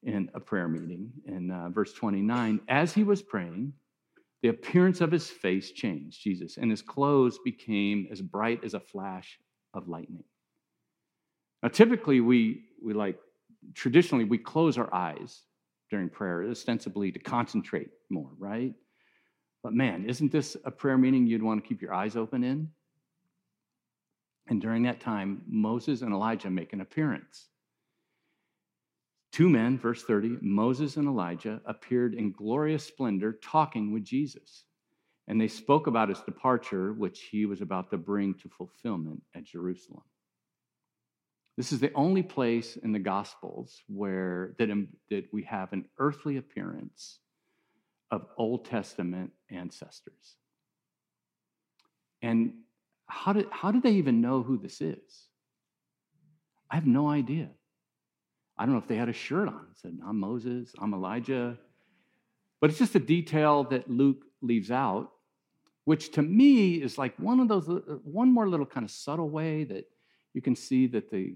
in 0.03 0.31
a 0.35 0.41
prayer 0.41 0.69
meeting. 0.69 1.11
In 1.27 1.51
uh, 1.51 1.69
verse 1.69 1.93
29, 1.93 2.61
as 2.69 2.95
he 2.95 3.05
was 3.05 3.23
praying, 3.23 3.75
the 4.43 4.49
appearance 4.49 5.01
of 5.01 5.11
his 5.11 5.29
face 5.29 5.73
changed, 5.73 6.23
Jesus, 6.23 6.57
and 6.57 6.71
his 6.71 6.83
clothes 6.83 7.39
became 7.45 8.09
as 8.11 8.23
bright 8.23 8.65
as 8.65 8.75
a 8.75 8.81
flash 8.81 9.39
of 9.75 9.89
lightning. 9.89 10.25
Now, 11.63 11.69
typically, 11.69 12.21
we, 12.21 12.65
we 12.83 12.95
like, 12.95 13.19
traditionally, 13.75 14.25
we 14.25 14.39
close 14.39 14.79
our 14.79 14.93
eyes 14.95 15.43
during 15.91 16.09
prayer, 16.09 16.45
ostensibly 16.49 17.11
to 17.13 17.19
concentrate 17.19 17.89
more, 18.11 18.31
right? 18.39 18.75
But 19.63 19.73
man, 19.73 20.05
isn't 20.05 20.31
this 20.31 20.57
a 20.65 20.71
prayer 20.71 20.99
meeting 20.99 21.27
you'd 21.27 21.43
want 21.43 21.63
to 21.63 21.69
keep 21.69 21.83
your 21.83 21.95
eyes 21.95 22.17
open 22.17 22.45
in? 22.45 22.71
And 24.49 24.61
during 24.61 24.85
that 24.85 25.01
time, 25.01 25.43
Moses 25.47 26.03
and 26.03 26.13
Elijah 26.13 26.51
make 26.51 26.73
an 26.73 26.81
appearance. 26.81 27.49
Two 29.33 29.49
men, 29.49 29.79
verse 29.79 30.03
30, 30.05 30.39
Moses 30.41 30.97
and 30.97 31.07
Elijah 31.07 31.61
appeared 31.67 32.15
in 32.15 32.33
glorious 32.33 32.85
splendor 32.85 33.39
talking 33.43 33.93
with 33.93 34.05
Jesus. 34.05 34.65
And 35.27 35.39
they 35.39 35.49
spoke 35.49 35.87
about 35.87 36.09
his 36.09 36.21
departure, 36.21 36.95
which 36.95 37.21
he 37.31 37.45
was 37.45 37.61
about 37.61 37.91
to 37.91 37.99
bring 37.99 38.33
to 38.35 38.49
fulfillment 38.49 39.23
at 39.35 39.45
Jerusalem. 39.45 40.03
This 41.59 41.73
is 41.73 41.81
the 41.81 41.93
only 41.95 42.23
place 42.23 42.77
in 42.77 42.93
the 42.93 43.01
Gospels 43.01 43.83
where 43.89 44.55
that, 44.61 44.69
that 45.11 45.25
we 45.33 45.43
have 45.43 45.73
an 45.73 45.87
earthly 45.99 46.37
appearance 46.37 47.19
of 48.13 48.29
Old 48.37 48.65
Testament 48.65 49.33
ancestors. 49.51 50.37
And 52.23 52.53
how 53.07 53.33
did, 53.33 53.47
how 53.51 53.73
did 53.73 53.83
they 53.83 53.95
even 53.95 54.21
know 54.21 54.45
who 54.45 54.57
this 54.57 54.81
is? 54.81 55.27
I 56.71 56.77
have 56.77 56.87
no 56.87 57.09
idea. 57.09 57.49
I 58.57 58.65
don't 58.65 58.75
know 58.75 58.81
if 58.81 58.87
they 58.87 58.95
had 58.95 59.09
a 59.09 59.13
shirt 59.13 59.49
on. 59.49 59.67
Said, 59.83 59.99
I'm 60.07 60.21
Moses, 60.21 60.73
I'm 60.79 60.95
Elijah. 60.95 61.59
But 62.61 62.71
it's 62.71 62.79
just 62.79 62.95
a 62.95 63.01
detail 63.01 63.65
that 63.65 63.91
Luke 63.91 64.23
leaves 64.43 64.71
out, 64.71 65.11
which 65.87 66.13
to 66.13 66.23
me 66.23 66.75
is 66.75 66.99
like 66.99 67.19
one 67.19 67.41
of 67.41 67.49
those, 67.49 67.69
uh, 67.69 67.81
one 68.05 68.33
more 68.33 68.49
little 68.49 68.65
kind 68.65 68.85
of 68.85 68.93
subtle 68.93 69.29
way 69.29 69.65
that 69.65 69.89
you 70.35 70.41
can 70.41 70.55
see 70.55 70.87
that 70.87 71.11
the 71.11 71.35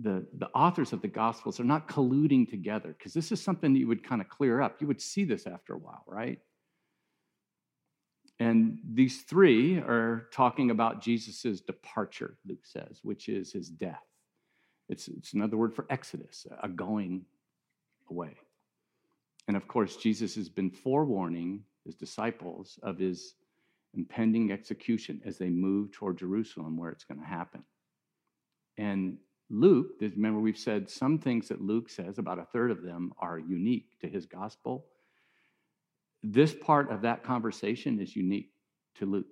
the, 0.00 0.26
the 0.38 0.48
authors 0.48 0.92
of 0.92 1.02
the 1.02 1.08
Gospels 1.08 1.60
are 1.60 1.64
not 1.64 1.88
colluding 1.88 2.48
together 2.48 2.94
because 2.96 3.12
this 3.12 3.32
is 3.32 3.40
something 3.40 3.72
that 3.72 3.78
you 3.78 3.88
would 3.88 4.02
kind 4.02 4.20
of 4.20 4.28
clear 4.28 4.60
up. 4.60 4.80
You 4.80 4.86
would 4.86 5.00
see 5.00 5.24
this 5.24 5.46
after 5.46 5.74
a 5.74 5.78
while, 5.78 6.04
right? 6.06 6.38
And 8.38 8.78
these 8.90 9.22
three 9.22 9.78
are 9.78 10.28
talking 10.32 10.70
about 10.70 11.02
Jesus' 11.02 11.60
departure, 11.60 12.38
Luke 12.46 12.64
says, 12.64 13.00
which 13.02 13.28
is 13.28 13.52
his 13.52 13.68
death. 13.68 14.02
It's, 14.88 15.08
it's 15.08 15.34
another 15.34 15.58
word 15.58 15.74
for 15.74 15.86
exodus, 15.90 16.46
a 16.62 16.68
going 16.68 17.26
away. 18.10 18.36
And 19.46 19.56
of 19.56 19.68
course, 19.68 19.96
Jesus 19.96 20.34
has 20.36 20.48
been 20.48 20.70
forewarning 20.70 21.64
his 21.84 21.94
disciples 21.94 22.78
of 22.82 22.98
his 22.98 23.34
impending 23.94 24.52
execution 24.52 25.20
as 25.24 25.36
they 25.36 25.50
move 25.50 25.92
toward 25.92 26.18
Jerusalem, 26.18 26.76
where 26.76 26.90
it's 26.90 27.04
going 27.04 27.20
to 27.20 27.26
happen. 27.26 27.62
And 28.78 29.18
Luke, 29.50 29.88
remember 30.00 30.38
we've 30.38 30.56
said 30.56 30.88
some 30.88 31.18
things 31.18 31.48
that 31.48 31.60
Luke 31.60 31.90
says, 31.90 32.18
about 32.18 32.38
a 32.38 32.44
third 32.44 32.70
of 32.70 32.82
them 32.82 33.12
are 33.18 33.38
unique 33.38 33.98
to 34.00 34.08
his 34.08 34.24
gospel. 34.24 34.86
This 36.22 36.54
part 36.54 36.90
of 36.90 37.02
that 37.02 37.24
conversation 37.24 37.98
is 38.00 38.14
unique 38.14 38.52
to 38.96 39.06
Luke. 39.06 39.26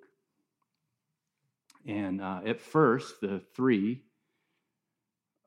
And 1.87 2.21
uh, 2.21 2.41
at 2.45 2.61
first, 2.61 3.21
the 3.21 3.41
three, 3.55 4.03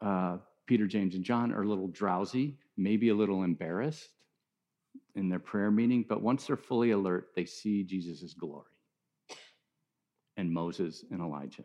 uh, 0.01 0.37
Peter, 0.65 0.87
James, 0.87 1.15
and 1.15 1.23
John, 1.23 1.51
are 1.51 1.63
a 1.63 1.67
little 1.67 1.89
drowsy, 1.89 2.57
maybe 2.77 3.09
a 3.09 3.15
little 3.15 3.43
embarrassed 3.43 4.09
in 5.15 5.27
their 5.27 5.39
prayer 5.39 5.69
meeting, 5.69 6.05
but 6.07 6.21
once 6.21 6.47
they're 6.47 6.55
fully 6.55 6.91
alert, 6.91 7.31
they 7.35 7.45
see 7.45 7.83
Jesus' 7.83 8.33
glory 8.33 8.71
and 10.37 10.51
Moses 10.51 11.03
and 11.11 11.21
Elijah. 11.21 11.63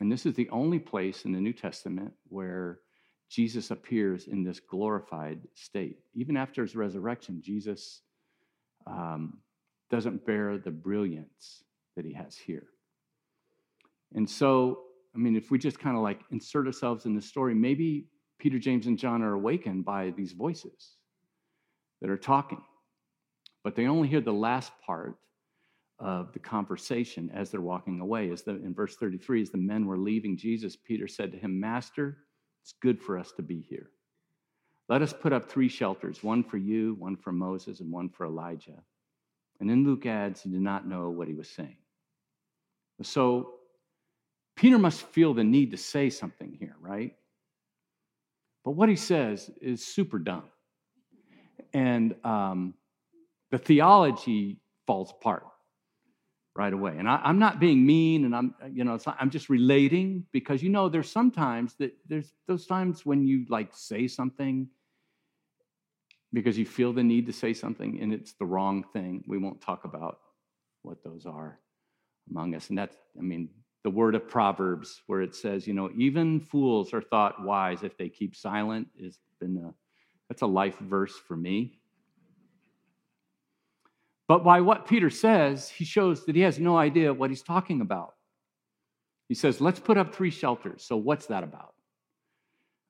And 0.00 0.10
this 0.10 0.26
is 0.26 0.34
the 0.34 0.48
only 0.50 0.78
place 0.78 1.24
in 1.24 1.32
the 1.32 1.40
New 1.40 1.52
Testament 1.52 2.12
where 2.28 2.80
Jesus 3.28 3.70
appears 3.70 4.26
in 4.26 4.44
this 4.44 4.60
glorified 4.60 5.40
state. 5.54 5.98
Even 6.14 6.36
after 6.36 6.62
his 6.62 6.76
resurrection, 6.76 7.42
Jesus 7.42 8.02
um, 8.86 9.38
doesn't 9.90 10.24
bear 10.24 10.58
the 10.58 10.70
brilliance 10.70 11.64
that 11.96 12.04
he 12.04 12.12
has 12.12 12.36
here. 12.36 12.66
And 14.14 14.28
so, 14.28 14.84
I 15.14 15.18
mean, 15.18 15.36
if 15.36 15.50
we 15.50 15.58
just 15.58 15.78
kind 15.78 15.96
of 15.96 16.02
like 16.02 16.20
insert 16.30 16.66
ourselves 16.66 17.04
in 17.04 17.14
the 17.14 17.20
story, 17.20 17.54
maybe 17.54 18.06
Peter, 18.38 18.58
James, 18.58 18.86
and 18.86 18.98
John 18.98 19.22
are 19.22 19.34
awakened 19.34 19.84
by 19.84 20.10
these 20.16 20.32
voices 20.32 20.96
that 22.00 22.08
are 22.08 22.16
talking, 22.16 22.62
but 23.64 23.74
they 23.74 23.86
only 23.86 24.08
hear 24.08 24.20
the 24.20 24.32
last 24.32 24.72
part 24.86 25.16
of 26.00 26.32
the 26.32 26.38
conversation 26.38 27.30
as 27.34 27.50
they're 27.50 27.60
walking 27.60 28.00
away. 28.00 28.30
As 28.30 28.42
the, 28.42 28.52
in 28.52 28.74
verse 28.74 28.96
33, 28.96 29.42
as 29.42 29.50
the 29.50 29.58
men 29.58 29.86
were 29.86 29.98
leaving 29.98 30.36
Jesus, 30.36 30.76
Peter 30.76 31.08
said 31.08 31.32
to 31.32 31.38
him, 31.38 31.58
Master, 31.58 32.18
it's 32.62 32.74
good 32.80 33.00
for 33.00 33.18
us 33.18 33.32
to 33.32 33.42
be 33.42 33.60
here. 33.60 33.90
Let 34.88 35.02
us 35.02 35.12
put 35.12 35.32
up 35.32 35.50
three 35.50 35.68
shelters 35.68 36.22
one 36.22 36.42
for 36.42 36.56
you, 36.56 36.94
one 36.98 37.16
for 37.16 37.32
Moses, 37.32 37.80
and 37.80 37.90
one 37.90 38.08
for 38.08 38.26
Elijah. 38.26 38.82
And 39.60 39.68
then 39.68 39.84
Luke 39.84 40.06
adds, 40.06 40.42
he 40.42 40.50
did 40.50 40.60
not 40.60 40.86
know 40.86 41.10
what 41.10 41.28
he 41.28 41.34
was 41.34 41.48
saying. 41.48 41.76
So 43.02 43.54
Peter 44.56 44.78
must 44.78 45.02
feel 45.02 45.34
the 45.34 45.44
need 45.44 45.72
to 45.72 45.76
say 45.76 46.10
something 46.10 46.56
here, 46.58 46.76
right? 46.80 47.14
But 48.64 48.72
what 48.72 48.88
he 48.88 48.96
says 48.96 49.50
is 49.60 49.84
super 49.84 50.18
dumb. 50.18 50.44
And 51.72 52.14
um, 52.24 52.74
the 53.50 53.58
theology 53.58 54.60
falls 54.86 55.10
apart 55.10 55.44
right 56.58 56.72
away. 56.72 56.96
And 56.98 57.08
I, 57.08 57.20
am 57.22 57.38
not 57.38 57.60
being 57.60 57.86
mean, 57.86 58.24
and 58.24 58.34
I'm 58.34 58.52
you 58.70 58.82
know 58.82 58.98
not, 59.06 59.16
I'm 59.20 59.30
just 59.30 59.48
relating 59.48 60.24
because 60.32 60.60
you 60.60 60.68
know 60.68 60.88
there's 60.88 61.10
sometimes 61.10 61.74
that 61.74 61.96
there's 62.08 62.32
those 62.48 62.66
times 62.66 63.06
when 63.06 63.24
you 63.24 63.46
like 63.48 63.70
say 63.72 64.08
something 64.08 64.68
because 66.32 66.58
you 66.58 66.66
feel 66.66 66.92
the 66.92 67.02
need 67.02 67.26
to 67.26 67.32
say 67.32 67.54
something 67.54 68.00
and 68.02 68.12
it's 68.12 68.32
the 68.32 68.44
wrong 68.44 68.84
thing. 68.92 69.22
We 69.28 69.38
won't 69.38 69.60
talk 69.60 69.84
about 69.84 70.18
what 70.82 71.02
those 71.04 71.24
are 71.26 71.60
among 72.28 72.56
us, 72.56 72.68
and 72.70 72.76
that's 72.76 72.96
I 73.16 73.22
mean 73.22 73.50
the 73.84 73.90
word 73.90 74.16
of 74.16 74.28
Proverbs 74.28 75.00
where 75.06 75.22
it 75.22 75.36
says 75.36 75.64
you 75.64 75.74
know 75.74 75.90
even 75.96 76.40
fools 76.40 76.92
are 76.92 77.00
thought 77.00 77.44
wise 77.44 77.84
if 77.84 77.96
they 77.96 78.08
keep 78.08 78.34
silent 78.34 78.88
has 79.00 79.20
been 79.40 79.56
a 79.58 79.72
that's 80.28 80.42
a 80.42 80.46
life 80.46 80.76
verse 80.80 81.14
for 81.14 81.36
me 81.36 81.77
but 84.28 84.44
by 84.44 84.60
what 84.60 84.86
Peter 84.86 85.10
says, 85.10 85.70
he 85.70 85.84
shows 85.84 86.26
that 86.26 86.36
he 86.36 86.42
has 86.42 86.58
no 86.58 86.76
idea 86.76 87.12
what 87.12 87.30
he's 87.30 87.42
talking 87.42 87.80
about. 87.80 88.14
He 89.28 89.34
says, 89.34 89.60
let's 89.60 89.80
put 89.80 89.96
up 89.96 90.14
three 90.14 90.30
shelters. 90.30 90.84
So, 90.84 90.96
what's 90.96 91.26
that 91.26 91.42
about? 91.42 91.74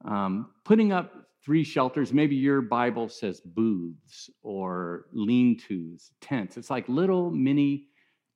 Um, 0.04 0.50
putting 0.64 0.92
up 0.92 1.12
three 1.44 1.64
shelters, 1.64 2.12
maybe 2.12 2.36
your 2.36 2.60
Bible 2.60 3.08
says 3.08 3.40
booths 3.40 4.30
or 4.42 5.06
lean 5.12 5.56
tos, 5.56 6.10
tents. 6.20 6.56
It's 6.56 6.70
like 6.70 6.88
little 6.88 7.30
mini 7.30 7.88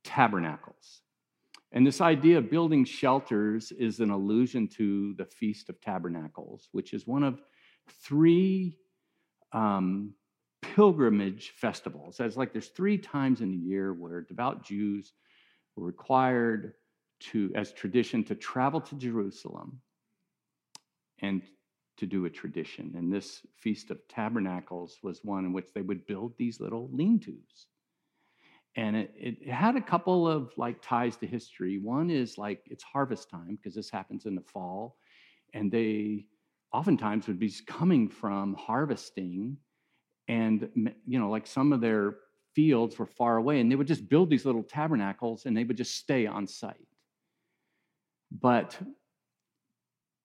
tabernacles. 0.04 1.02
And 1.72 1.86
this 1.86 2.00
idea 2.00 2.38
of 2.38 2.50
building 2.50 2.84
shelters 2.84 3.72
is 3.72 4.00
an 4.00 4.10
allusion 4.10 4.68
to 4.76 5.14
the 5.14 5.24
Feast 5.24 5.68
of 5.70 5.80
Tabernacles, 5.80 6.68
which 6.72 6.92
is 6.92 7.06
one 7.06 7.22
of 7.22 7.40
three 7.88 8.76
um, 9.52 10.14
pilgrimage 10.62 11.50
festivals. 11.50 12.20
It's 12.20 12.36
like 12.36 12.52
there's 12.52 12.68
three 12.68 12.98
times 12.98 13.40
in 13.42 13.52
a 13.52 13.56
year 13.56 13.92
where 13.92 14.22
devout 14.22 14.64
Jews 14.64 15.12
were 15.76 15.86
required 15.86 16.74
to, 17.20 17.52
as 17.54 17.72
tradition, 17.72 18.24
to 18.24 18.34
travel 18.34 18.80
to 18.82 18.94
Jerusalem 18.96 19.80
and 21.20 21.42
to 21.98 22.06
do 22.06 22.24
a 22.26 22.30
tradition. 22.30 22.94
And 22.96 23.12
this 23.12 23.46
Feast 23.56 23.90
of 23.90 24.06
Tabernacles 24.08 24.98
was 25.02 25.24
one 25.24 25.44
in 25.46 25.52
which 25.52 25.72
they 25.74 25.82
would 25.82 26.06
build 26.06 26.34
these 26.36 26.60
little 26.60 26.90
lean 26.92 27.20
tos. 27.20 27.66
and 28.76 28.96
it, 28.96 29.12
it 29.16 29.48
had 29.50 29.76
a 29.76 29.82
couple 29.82 30.26
of 30.26 30.52
like 30.56 30.80
ties 30.80 31.16
to 31.18 31.26
history. 31.26 31.78
One 31.78 32.10
is 32.10 32.38
like 32.38 32.62
it's 32.66 32.82
harvest 32.84 33.28
time 33.28 33.56
because 33.56 33.74
this 33.74 33.90
happens 33.90 34.24
in 34.26 34.34
the 34.34 34.42
fall, 34.42 34.96
and 35.52 35.70
they 35.70 36.26
oftentimes 36.72 37.26
would 37.26 37.38
be 37.38 37.52
coming 37.66 38.08
from 38.08 38.54
harvesting, 38.54 39.58
and 40.28 40.68
you 41.06 41.18
know 41.18 41.30
like 41.30 41.46
some 41.46 41.72
of 41.72 41.80
their 41.80 42.16
fields 42.54 42.98
were 42.98 43.06
far 43.06 43.36
away, 43.36 43.60
and 43.60 43.70
they 43.70 43.76
would 43.76 43.86
just 43.86 44.08
build 44.08 44.30
these 44.30 44.44
little 44.44 44.62
tabernacles 44.62 45.46
and 45.46 45.56
they 45.56 45.64
would 45.64 45.76
just 45.76 45.96
stay 45.96 46.26
on 46.26 46.46
site. 46.46 46.86
But 48.30 48.78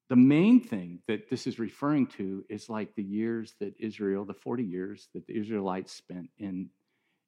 the 0.10 0.16
main 0.16 0.62
thing 0.62 1.00
that 1.08 1.30
this 1.30 1.48
is 1.48 1.60
referring 1.60 2.08
to 2.08 2.46
is 2.50 2.70
like 2.70 2.96
the 2.96 3.04
years 3.04 3.56
that 3.60 3.74
Israel, 3.78 4.24
the 4.24 4.34
40 4.34 4.64
years 4.64 5.10
that 5.14 5.28
the 5.28 5.38
Israelites 5.38 5.92
spent 5.92 6.30
in, 6.38 6.70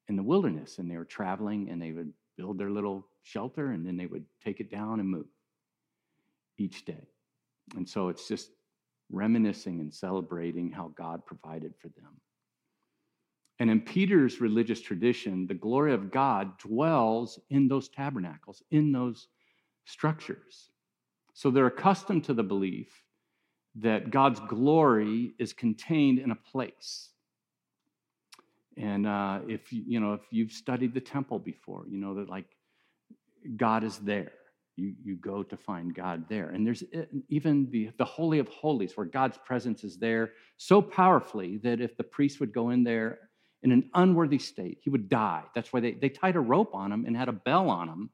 in 0.08 0.16
the 0.16 0.24
wilderness. 0.24 0.80
And 0.80 0.90
they 0.90 0.98
were 0.98 1.06
traveling 1.06 1.70
and 1.70 1.82
they 1.82 1.92
would 1.92 2.14
build 2.38 2.58
their 2.58 2.72
little 2.72 3.08
shelter 3.22 3.72
and 3.72 3.86
then 3.86 3.98
they 3.98 4.06
would 4.06 4.24
take 4.44 4.62
it 4.62 4.72
down 4.72 5.02
and 5.02 5.10
move 5.10 5.28
each 6.58 6.86
day. 6.86 7.08
And 7.76 7.88
so 7.88 8.08
it's 8.08 8.28
just 8.28 8.52
reminiscing 9.12 9.82
and 9.82 9.94
celebrating 9.94 10.72
how 10.72 10.94
God 10.96 11.26
provided 11.26 11.74
for 11.82 11.90
them. 11.90 12.16
And 13.60 13.70
in 13.70 13.82
Peter's 13.82 14.40
religious 14.40 14.80
tradition, 14.80 15.46
the 15.46 15.54
glory 15.54 15.94
of 15.94 16.12
God 16.12 16.58
dwells 16.58 17.40
in 17.50 17.68
those 17.68 17.90
tabernacles, 17.90 18.64
in 18.72 18.92
those 18.94 19.28
structures. 19.86 20.70
So 21.34 21.52
they're 21.52 21.68
accustomed 21.68 22.24
to 22.26 22.34
the 22.34 22.44
belief 22.44 23.04
that 23.76 24.12
God's 24.12 24.40
glory 24.42 25.34
is 25.40 25.52
contained 25.54 26.20
in 26.20 26.32
a 26.32 26.36
place. 26.36 27.10
And 28.78 29.06
uh, 29.06 29.40
if 29.48 29.72
you, 29.72 30.00
know 30.00 30.14
if 30.14 30.22
you've 30.32 30.54
studied 30.54 30.94
the 30.94 31.02
temple 31.02 31.38
before, 31.38 31.86
you 31.88 31.98
know 32.00 32.16
that 32.16 32.30
like 32.30 32.46
God 33.58 33.84
is 33.84 33.98
there. 34.00 34.32
You, 34.78 34.94
you 35.04 35.18
go 35.18 35.44
to 35.44 35.58
find 35.58 35.94
God 35.94 36.24
there. 36.30 36.50
And 36.52 36.66
there's 36.66 36.84
uh, 36.96 37.02
even 37.28 37.70
the, 37.70 37.92
the 37.98 38.06
Holy 38.06 38.40
of 38.40 38.48
Holies, 38.48 38.96
where 38.96 39.06
God's 39.06 39.38
presence 39.38 39.84
is 39.84 39.98
there 39.98 40.32
so 40.56 40.82
powerfully 40.82 41.58
that 41.58 41.82
if 41.82 41.98
the 41.98 42.04
priest 42.04 42.40
would 42.40 42.54
go 42.54 42.70
in 42.70 42.86
there 42.86 43.20
in 43.64 43.72
an 43.72 43.90
unworthy 43.94 44.40
state, 44.40 44.80
he 44.82 44.90
would 44.90 45.10
die. 45.10 45.44
That's 45.54 45.74
why 45.74 45.80
they, 45.82 45.92
they 45.92 46.10
tied 46.10 46.36
a 46.36 46.40
rope 46.40 46.74
on 46.74 46.92
him 46.92 47.06
and 47.06 47.16
had 47.16 47.30
a 47.30 47.34
bell 47.34 47.70
on 47.70 47.90
him 47.90 48.10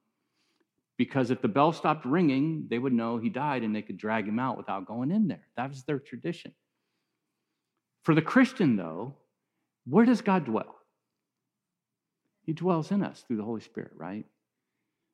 because 0.97 1.29
if 1.29 1.41
the 1.41 1.47
bell 1.47 1.73
stopped 1.73 2.05
ringing, 2.05 2.67
they 2.69 2.79
would 2.79 2.93
know 2.93 3.17
he 3.17 3.29
died 3.29 3.63
and 3.63 3.75
they 3.75 3.81
could 3.81 3.97
drag 3.97 4.27
him 4.27 4.39
out 4.39 4.57
without 4.57 4.85
going 4.85 5.11
in 5.11 5.27
there. 5.27 5.45
That 5.57 5.69
was 5.69 5.83
their 5.83 5.99
tradition. 5.99 6.53
For 8.03 8.15
the 8.15 8.21
Christian, 8.21 8.75
though, 8.75 9.15
where 9.85 10.05
does 10.05 10.21
God 10.21 10.45
dwell? 10.45 10.75
He 12.43 12.53
dwells 12.53 12.91
in 12.91 13.03
us 13.03 13.23
through 13.27 13.37
the 13.37 13.43
Holy 13.43 13.61
Spirit, 13.61 13.91
right? 13.95 14.25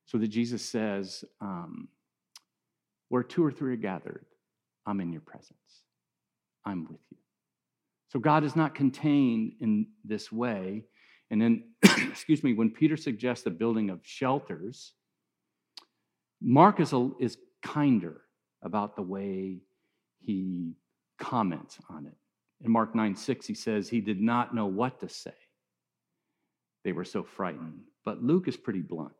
So 0.06 0.18
that 0.18 0.28
Jesus 0.28 0.62
says, 0.62 1.24
um, 1.40 1.88
Where 3.08 3.22
two 3.22 3.44
or 3.44 3.50
three 3.50 3.72
are 3.72 3.76
gathered, 3.76 4.24
I'm 4.86 5.00
in 5.00 5.12
your 5.12 5.22
presence. 5.22 5.56
I'm 6.64 6.84
with 6.84 7.00
you. 7.10 7.21
So 8.12 8.18
God 8.18 8.44
is 8.44 8.54
not 8.54 8.74
contained 8.74 9.54
in 9.60 9.86
this 10.04 10.30
way. 10.30 10.84
And 11.30 11.40
then, 11.40 11.64
excuse 11.82 12.44
me, 12.44 12.52
when 12.52 12.68
Peter 12.68 12.94
suggests 12.94 13.42
the 13.42 13.50
building 13.50 13.88
of 13.88 14.00
shelters, 14.02 14.92
Mark 16.38 16.78
is, 16.78 16.92
a, 16.92 17.08
is 17.18 17.38
kinder 17.62 18.20
about 18.62 18.96
the 18.96 19.02
way 19.02 19.62
he 20.18 20.74
comments 21.18 21.78
on 21.88 22.04
it. 22.04 22.12
In 22.62 22.70
Mark 22.70 22.94
9 22.94 23.16
6, 23.16 23.46
he 23.46 23.54
says 23.54 23.88
he 23.88 24.02
did 24.02 24.20
not 24.20 24.54
know 24.54 24.66
what 24.66 25.00
to 25.00 25.08
say. 25.08 25.32
They 26.84 26.92
were 26.92 27.06
so 27.06 27.22
frightened. 27.22 27.80
But 28.04 28.22
Luke 28.22 28.46
is 28.46 28.58
pretty 28.58 28.82
blunt. 28.82 29.14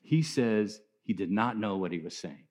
He 0.00 0.22
says 0.22 0.80
he 1.02 1.12
did 1.12 1.32
not 1.32 1.58
know 1.58 1.76
what 1.76 1.90
he 1.90 1.98
was 1.98 2.16
saying. 2.16 2.46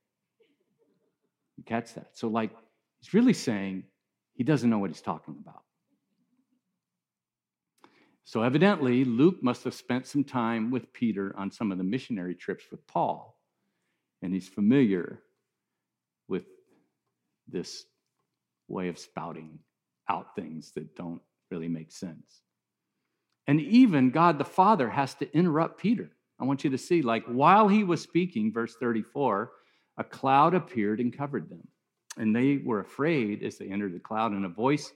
You 1.56 1.64
catch 1.64 1.94
that? 1.94 2.10
So, 2.12 2.28
like, 2.28 2.52
he's 3.00 3.14
really 3.14 3.32
saying 3.32 3.86
he 4.34 4.44
doesn't 4.44 4.70
know 4.70 4.80
what 4.80 4.90
he's 4.90 5.02
talking 5.02 5.36
about. 5.40 5.64
So, 8.26 8.42
evidently, 8.42 9.04
Luke 9.04 9.44
must 9.44 9.64
have 9.66 9.74
spent 9.74 10.08
some 10.08 10.24
time 10.24 10.72
with 10.72 10.94
Peter 10.94 11.36
on 11.38 11.52
some 11.52 11.72
of 11.72 11.78
the 11.78 11.84
missionary 11.84 12.36
trips 12.36 12.66
with 12.72 12.86
Paul 12.88 13.38
and 14.24 14.34
he's 14.34 14.48
familiar 14.48 15.22
with 16.28 16.46
this 17.48 17.84
way 18.68 18.88
of 18.88 18.98
spouting 18.98 19.60
out 20.10 20.36
things 20.36 20.72
that 20.72 20.96
don't 20.96 21.22
really 21.52 21.68
make 21.68 21.92
sense. 21.92 22.42
And 23.46 23.60
even 23.60 24.10
God 24.10 24.38
the 24.38 24.46
Father 24.46 24.90
has 24.90 25.14
to 25.16 25.38
interrupt 25.38 25.80
Peter. 25.80 26.10
I 26.40 26.46
want 26.46 26.64
you 26.64 26.70
to 26.72 26.78
see, 26.78 27.02
like, 27.02 27.26
while 27.26 27.68
he 27.68 27.84
was 27.84 28.02
speaking, 28.02 28.52
verse 28.52 28.76
34, 28.80 29.52
a 29.98 30.04
cloud 30.04 30.54
appeared 30.54 31.00
and 31.00 31.16
covered 31.16 31.50
them. 31.50 31.68
And 32.18 32.36
they 32.36 32.62
were 32.64 32.80
afraid 32.80 33.44
as 33.44 33.58
they 33.58 33.68
entered 33.68 33.94
the 33.94 34.00
cloud, 34.00 34.32
and 34.32 34.46
a 34.46 34.50
voice 34.50 34.92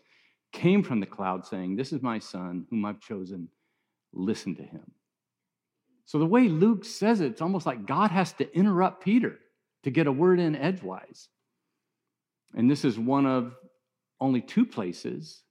came 0.52 0.84
from 0.84 1.00
the 1.00 1.06
cloud 1.06 1.46
saying, 1.46 1.76
This 1.76 1.92
is 1.94 2.02
my 2.02 2.20
son, 2.20 2.66
whom 2.70 2.86
I've 2.86 3.00
chosen. 3.00 3.50
Listen 4.14 4.56
to 4.56 4.64
him. 4.64 4.92
So 6.06 6.20
the 6.20 6.26
way 6.26 6.48
Luke 6.48 6.86
says 6.86 7.20
it, 7.20 7.32
it's 7.32 7.42
almost 7.42 7.66
like 7.66 7.86
God 7.86 8.12
has 8.12 8.34
to 8.34 8.56
interrupt 8.56 9.04
Peter 9.04 9.40
to 9.84 9.92
get 9.92 10.08
a 10.08 10.12
word 10.12 10.40
in 10.40 10.56
edgewise. 10.56 11.28
And 12.56 12.72
this 12.72 12.86
is 12.86 12.98
one 12.98 13.26
of 13.26 13.56
only 14.20 14.42
two 14.42 14.66
places 14.66 15.44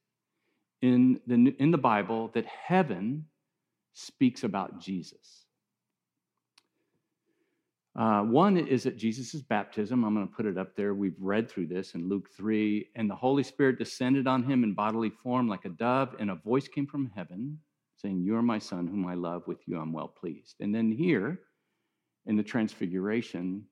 in 0.82 1.20
the, 1.26 1.54
in 1.58 1.70
the 1.70 1.78
Bible 1.78 2.30
that 2.34 2.46
heaven 2.46 3.26
speaks 3.92 4.44
about 4.44 4.80
Jesus. 4.80 5.45
Uh, 7.96 8.20
one 8.22 8.58
is 8.58 8.84
at 8.84 8.98
Jesus' 8.98 9.40
baptism. 9.40 10.04
I'm 10.04 10.14
going 10.14 10.28
to 10.28 10.34
put 10.34 10.44
it 10.44 10.58
up 10.58 10.76
there. 10.76 10.92
We've 10.92 11.16
read 11.18 11.50
through 11.50 11.68
this 11.68 11.94
in 11.94 12.10
Luke 12.10 12.28
3. 12.36 12.90
And 12.94 13.08
the 13.08 13.14
Holy 13.14 13.42
Spirit 13.42 13.78
descended 13.78 14.26
on 14.26 14.42
him 14.42 14.64
in 14.64 14.74
bodily 14.74 15.08
form 15.08 15.48
like 15.48 15.64
a 15.64 15.70
dove, 15.70 16.14
and 16.18 16.30
a 16.30 16.34
voice 16.34 16.68
came 16.68 16.86
from 16.86 17.10
heaven 17.14 17.58
saying, 17.96 18.20
You 18.22 18.36
are 18.36 18.42
my 18.42 18.58
son, 18.58 18.86
whom 18.86 19.06
I 19.06 19.14
love. 19.14 19.46
With 19.46 19.66
you 19.66 19.78
I'm 19.78 19.92
well 19.92 20.08
pleased. 20.08 20.56
And 20.60 20.74
then 20.74 20.92
here 20.92 21.40
in 22.26 22.36
the 22.36 22.42
Transfiguration, 22.42 23.64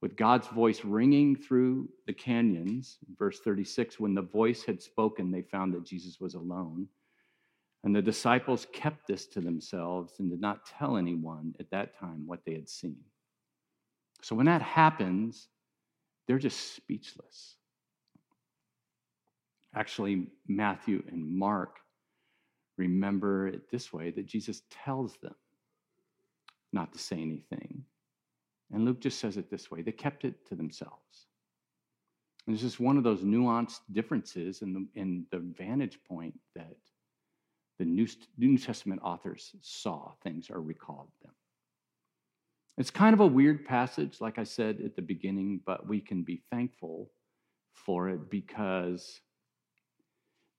with 0.00 0.16
God's 0.16 0.46
voice 0.48 0.82
ringing 0.82 1.36
through 1.36 1.88
the 2.06 2.12
canyons, 2.14 2.96
verse 3.18 3.40
36, 3.40 4.00
when 4.00 4.14
the 4.14 4.22
voice 4.22 4.62
had 4.62 4.82
spoken, 4.82 5.30
they 5.30 5.42
found 5.42 5.74
that 5.74 5.84
Jesus 5.84 6.18
was 6.18 6.34
alone. 6.34 6.88
And 7.84 7.94
the 7.94 8.02
disciples 8.02 8.66
kept 8.72 9.06
this 9.06 9.26
to 9.28 9.40
themselves 9.40 10.14
and 10.18 10.30
did 10.30 10.40
not 10.40 10.66
tell 10.66 10.96
anyone 10.96 11.54
at 11.60 11.70
that 11.70 11.98
time 11.98 12.26
what 12.26 12.40
they 12.46 12.54
had 12.54 12.68
seen. 12.68 12.96
So 14.26 14.34
when 14.34 14.46
that 14.46 14.60
happens, 14.60 15.46
they're 16.26 16.40
just 16.40 16.74
speechless. 16.74 17.54
Actually, 19.72 20.26
Matthew 20.48 21.04
and 21.12 21.38
Mark 21.38 21.76
remember 22.76 23.46
it 23.46 23.70
this 23.70 23.92
way 23.92 24.10
that 24.10 24.26
Jesus 24.26 24.62
tells 24.68 25.16
them 25.18 25.36
not 26.72 26.92
to 26.92 26.98
say 26.98 27.22
anything. 27.22 27.84
And 28.72 28.84
Luke 28.84 28.98
just 28.98 29.20
says 29.20 29.36
it 29.36 29.48
this 29.48 29.70
way 29.70 29.82
they 29.82 29.92
kept 29.92 30.24
it 30.24 30.44
to 30.48 30.56
themselves. 30.56 31.28
And 32.48 32.54
it's 32.54 32.64
just 32.64 32.80
one 32.80 32.96
of 32.96 33.04
those 33.04 33.20
nuanced 33.20 33.82
differences 33.92 34.60
in 34.60 34.72
the, 34.72 35.00
in 35.00 35.26
the 35.30 35.38
vantage 35.38 36.00
point 36.02 36.34
that 36.56 36.78
the 37.78 37.84
New, 37.84 38.08
New 38.36 38.58
Testament 38.58 39.02
authors 39.04 39.54
saw 39.60 40.14
things 40.24 40.50
or 40.50 40.60
recalled 40.60 41.12
them. 41.22 41.32
It's 42.78 42.90
kind 42.90 43.14
of 43.14 43.20
a 43.20 43.26
weird 43.26 43.64
passage, 43.64 44.20
like 44.20 44.38
I 44.38 44.44
said 44.44 44.80
at 44.84 44.96
the 44.96 45.02
beginning, 45.02 45.60
but 45.64 45.88
we 45.88 46.00
can 46.00 46.22
be 46.22 46.42
thankful 46.50 47.10
for 47.72 48.10
it 48.10 48.30
because 48.30 49.20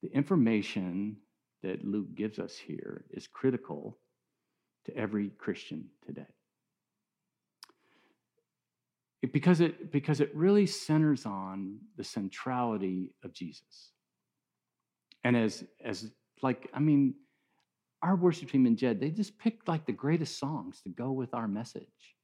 the 0.01 0.11
information 0.11 1.17
that 1.61 1.85
Luke 1.85 2.15
gives 2.15 2.39
us 2.39 2.55
here 2.55 3.05
is 3.11 3.27
critical 3.27 3.97
to 4.85 4.97
every 4.97 5.29
Christian 5.37 5.85
today. 6.05 6.25
It, 9.21 9.33
because, 9.33 9.61
it, 9.61 9.91
because 9.91 10.19
it 10.19 10.35
really 10.35 10.65
centers 10.65 11.25
on 11.25 11.79
the 11.97 12.03
centrality 12.03 13.11
of 13.23 13.33
Jesus. 13.33 13.91
And 15.23 15.35
as, 15.35 15.63
as 15.83 16.11
like, 16.41 16.69
I 16.73 16.79
mean, 16.79 17.15
our 18.01 18.15
worship 18.15 18.51
team 18.51 18.65
and 18.65 18.77
Jed, 18.77 18.99
they 18.99 19.09
just 19.09 19.37
picked 19.39 19.67
like 19.67 19.85
the 19.85 19.91
greatest 19.91 20.39
songs 20.39 20.81
to 20.81 20.89
go 20.89 21.11
with 21.11 21.33
our 21.33 21.47
message. 21.47 22.15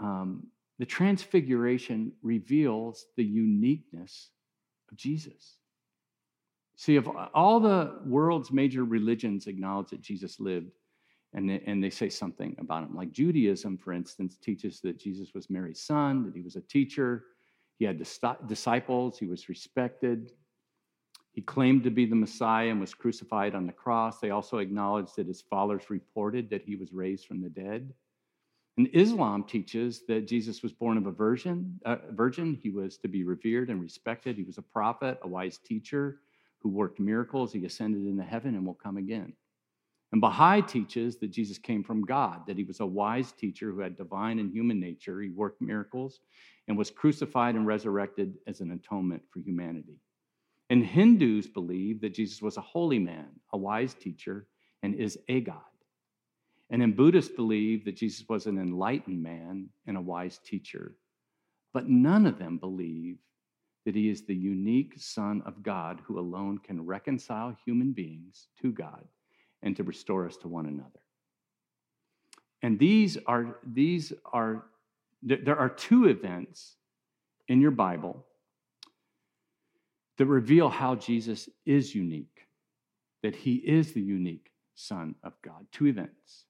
Um, 0.00 0.46
the 0.78 0.86
transfiguration 0.86 2.12
reveals 2.22 3.06
the 3.16 3.24
uniqueness 3.24 4.30
of 4.90 4.96
Jesus. 4.96 5.56
See, 6.76 6.96
if 6.96 7.06
all 7.34 7.60
the 7.60 8.00
world's 8.06 8.50
major 8.50 8.84
religions 8.84 9.46
acknowledge 9.46 9.90
that 9.90 10.00
Jesus 10.00 10.40
lived, 10.40 10.70
and 11.34 11.48
they, 11.48 11.62
and 11.66 11.84
they 11.84 11.90
say 11.90 12.08
something 12.08 12.56
about 12.58 12.84
him, 12.84 12.96
like 12.96 13.12
Judaism, 13.12 13.76
for 13.76 13.92
instance, 13.92 14.38
teaches 14.42 14.80
that 14.80 14.98
Jesus 14.98 15.34
was 15.34 15.50
Mary's 15.50 15.82
son, 15.82 16.24
that 16.24 16.34
he 16.34 16.40
was 16.40 16.56
a 16.56 16.62
teacher, 16.62 17.24
he 17.78 17.84
had 17.84 18.02
disciples, 18.46 19.18
he 19.18 19.26
was 19.26 19.48
respected. 19.48 20.32
He 21.32 21.42
claimed 21.42 21.84
to 21.84 21.90
be 21.90 22.06
the 22.06 22.16
Messiah 22.16 22.70
and 22.70 22.80
was 22.80 22.94
crucified 22.94 23.54
on 23.54 23.66
the 23.66 23.72
cross. 23.72 24.18
They 24.18 24.30
also 24.30 24.58
acknowledged 24.58 25.16
that 25.16 25.28
his 25.28 25.42
followers 25.42 25.88
reported 25.88 26.50
that 26.50 26.62
he 26.62 26.76
was 26.76 26.92
raised 26.92 27.26
from 27.26 27.40
the 27.40 27.48
dead. 27.48 27.92
And 28.76 28.88
Islam 28.92 29.44
teaches 29.44 30.06
that 30.06 30.26
Jesus 30.26 30.62
was 30.62 30.72
born 30.72 30.96
of 30.96 31.06
a 31.06 31.12
virgin, 31.12 31.78
uh, 31.84 31.96
virgin. 32.10 32.58
He 32.62 32.70
was 32.70 32.96
to 32.98 33.08
be 33.08 33.24
revered 33.24 33.68
and 33.70 33.80
respected. 33.80 34.36
He 34.36 34.42
was 34.42 34.58
a 34.58 34.62
prophet, 34.62 35.18
a 35.22 35.28
wise 35.28 35.58
teacher 35.58 36.20
who 36.60 36.68
worked 36.68 36.98
miracles. 36.98 37.52
He 37.52 37.64
ascended 37.64 38.06
into 38.06 38.22
heaven 38.22 38.54
and 38.54 38.66
will 38.66 38.74
come 38.74 38.96
again. 38.96 39.34
And 40.12 40.20
Baha'i 40.20 40.62
teaches 40.62 41.18
that 41.18 41.30
Jesus 41.30 41.58
came 41.58 41.84
from 41.84 42.02
God, 42.02 42.46
that 42.48 42.56
he 42.56 42.64
was 42.64 42.80
a 42.80 42.86
wise 42.86 43.32
teacher 43.32 43.70
who 43.70 43.80
had 43.80 43.96
divine 43.96 44.40
and 44.40 44.52
human 44.52 44.80
nature. 44.80 45.20
He 45.20 45.28
worked 45.28 45.62
miracles 45.62 46.20
and 46.66 46.76
was 46.76 46.90
crucified 46.90 47.54
and 47.54 47.66
resurrected 47.66 48.34
as 48.46 48.60
an 48.60 48.72
atonement 48.72 49.22
for 49.30 49.38
humanity. 49.38 50.00
And 50.70 50.86
Hindus 50.86 51.48
believe 51.48 52.00
that 52.00 52.14
Jesus 52.14 52.40
was 52.40 52.56
a 52.56 52.62
holy 52.62 53.00
man, 53.00 53.26
a 53.52 53.58
wise 53.58 53.92
teacher, 53.92 54.46
and 54.82 54.94
is 54.94 55.18
a 55.28 55.40
God. 55.40 55.56
And 56.70 56.80
then 56.80 56.92
Buddhists 56.92 57.34
believe 57.34 57.84
that 57.84 57.96
Jesus 57.96 58.24
was 58.28 58.46
an 58.46 58.56
enlightened 58.56 59.20
man 59.20 59.68
and 59.88 59.96
a 59.96 60.00
wise 60.00 60.38
teacher. 60.38 60.94
But 61.74 61.88
none 61.88 62.24
of 62.24 62.38
them 62.38 62.58
believe 62.58 63.18
that 63.84 63.96
he 63.96 64.08
is 64.08 64.22
the 64.22 64.34
unique 64.34 64.94
Son 64.96 65.42
of 65.44 65.62
God 65.64 66.00
who 66.04 66.20
alone 66.20 66.58
can 66.58 66.86
reconcile 66.86 67.56
human 67.64 67.90
beings 67.90 68.46
to 68.62 68.70
God 68.70 69.04
and 69.62 69.74
to 69.76 69.82
restore 69.82 70.26
us 70.26 70.36
to 70.38 70.48
one 70.48 70.66
another. 70.66 71.00
And 72.62 72.78
these 72.78 73.18
are, 73.26 73.58
these 73.64 74.12
are, 74.32 74.66
there 75.22 75.58
are 75.58 75.68
two 75.68 76.06
events 76.06 76.76
in 77.48 77.60
your 77.60 77.72
Bible 77.72 78.24
that 80.20 80.26
reveal 80.26 80.68
how 80.68 80.94
Jesus 80.94 81.48
is 81.64 81.94
unique, 81.94 82.46
that 83.22 83.34
he 83.34 83.54
is 83.54 83.94
the 83.94 84.02
unique 84.02 84.50
Son 84.74 85.14
of 85.24 85.32
God. 85.42 85.66
Two 85.72 85.86
events. 85.86 86.44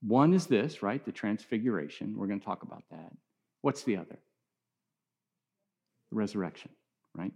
One 0.00 0.32
is 0.32 0.46
this, 0.46 0.80
right? 0.80 1.04
The 1.04 1.10
transfiguration. 1.10 2.14
We're 2.16 2.28
going 2.28 2.38
to 2.38 2.46
talk 2.46 2.62
about 2.62 2.84
that. 2.92 3.10
What's 3.62 3.82
the 3.82 3.96
other? 3.96 4.16
The 6.10 6.16
resurrection, 6.16 6.70
right? 7.16 7.32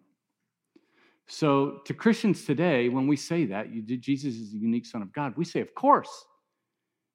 So, 1.27 1.81
to 1.87 1.93
Christians 1.93 2.45
today, 2.45 2.89
when 2.89 3.09
we 3.09 3.17
say 3.17 3.47
that, 3.47 3.67
Jesus 4.01 4.37
is 4.37 4.53
the 4.53 4.59
unique 4.59 4.87
Son 4.87 5.03
of 5.03 5.13
God, 5.13 5.35
we 5.37 5.45
say, 5.45 5.59
of 5.59 5.75
course, 5.75 6.25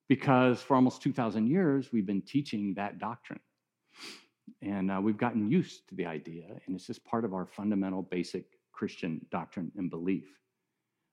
because 0.10 0.62
for 0.62 0.76
almost 0.76 1.02
2,000 1.02 1.48
years, 1.48 1.92
we've 1.94 2.06
been 2.06 2.24
teaching 2.24 2.74
that 2.74 3.00
doctrine. 3.00 3.40
And 4.62 4.92
uh, 4.92 5.00
we've 5.02 5.18
gotten 5.18 5.50
used 5.50 5.88
to 5.90 5.96
the 5.96 6.06
idea, 6.06 6.46
and 6.66 6.76
it's 6.76 6.88
just 6.88 7.06
part 7.06 7.24
of 7.24 7.34
our 7.34 7.46
fundamental, 7.46 8.02
basic 8.02 8.46
Christian 8.74 9.26
doctrine 9.32 9.72
and 9.78 9.90
belief. 9.90 10.28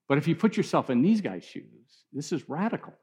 But 0.08 0.18
if 0.18 0.28
you 0.28 0.34
put 0.34 0.56
yourself 0.56 0.90
in 0.90 1.02
these 1.02 1.20
guys' 1.20 1.44
shoes, 1.44 2.04
this 2.12 2.32
is 2.32 2.48
radical 2.48 2.94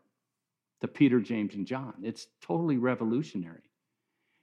to 0.82 0.88
Peter, 0.88 1.19
James, 1.19 1.56
and 1.56 1.65
John. 1.65 1.93
It's 2.03 2.27
totally 2.41 2.77
revolutionary. 2.77 3.69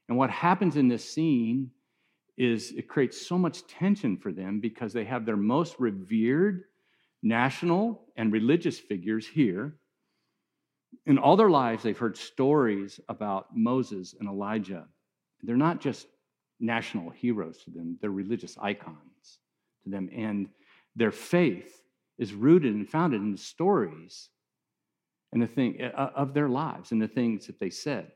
And 0.08 0.16
what 0.16 0.30
happens 0.30 0.76
in 0.76 0.88
this 0.88 1.08
scene 1.08 1.70
is 2.36 2.72
it 2.72 2.88
creates 2.88 3.26
so 3.26 3.36
much 3.36 3.66
tension 3.66 4.16
for 4.16 4.32
them 4.32 4.60
because 4.60 4.92
they 4.92 5.04
have 5.04 5.26
their 5.26 5.36
most 5.36 5.76
revered 5.78 6.64
national 7.22 8.02
and 8.16 8.32
religious 8.32 8.78
figures 8.78 9.26
here. 9.26 9.76
In 11.06 11.18
all 11.18 11.36
their 11.36 11.50
lives, 11.50 11.82
they've 11.82 11.96
heard 11.96 12.16
stories 12.16 12.98
about 13.08 13.54
Moses 13.54 14.14
and 14.18 14.28
Elijah. 14.28 14.86
They're 15.42 15.56
not 15.56 15.80
just 15.80 16.06
national 16.60 17.10
heroes 17.10 17.62
to 17.64 17.70
them, 17.70 17.98
they're 18.00 18.10
religious 18.10 18.56
icons 18.60 19.38
to 19.84 19.90
them. 19.90 20.08
And 20.14 20.48
their 20.96 21.10
faith 21.10 21.82
is 22.18 22.34
rooted 22.34 22.74
and 22.74 22.88
founded 22.88 23.22
in 23.22 23.32
the 23.32 23.38
stories 23.38 24.28
and 25.32 25.40
the 25.40 25.46
thing 25.46 25.80
uh, 25.82 26.10
of 26.14 26.34
their 26.34 26.48
lives 26.48 26.92
and 26.92 27.00
the 27.00 27.08
things 27.08 27.46
that 27.46 27.58
they 27.58 27.70
said. 27.70 28.10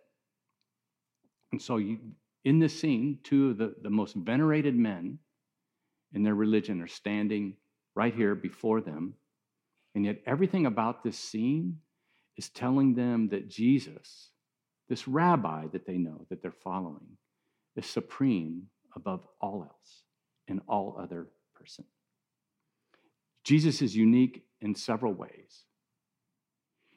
And 1.52 1.62
so 1.62 1.76
you, 1.76 1.98
in 2.44 2.58
this 2.58 2.78
scene, 2.78 3.18
two 3.22 3.50
of 3.50 3.58
the, 3.58 3.74
the 3.82 3.90
most 3.90 4.14
venerated 4.16 4.76
men 4.76 5.18
in 6.12 6.22
their 6.22 6.34
religion 6.34 6.82
are 6.82 6.88
standing 6.88 7.56
right 7.94 8.14
here 8.14 8.34
before 8.34 8.80
them. 8.80 9.14
And 9.94 10.04
yet, 10.04 10.18
everything 10.26 10.66
about 10.66 11.04
this 11.04 11.16
scene 11.16 11.78
is 12.36 12.48
telling 12.48 12.94
them 12.94 13.28
that 13.28 13.48
Jesus, 13.48 14.30
this 14.88 15.08
rabbi 15.08 15.66
that 15.68 15.86
they 15.86 15.96
know, 15.96 16.26
that 16.28 16.42
they're 16.42 16.52
following, 16.52 17.16
is 17.76 17.86
supreme 17.86 18.64
above 18.94 19.26
all 19.40 19.62
else 19.62 20.02
and 20.48 20.60
all 20.68 20.96
other 21.00 21.28
person. 21.54 21.84
Jesus 23.44 23.82
is 23.82 23.96
unique 23.96 24.44
in 24.60 24.74
several 24.74 25.12
ways. 25.12 25.64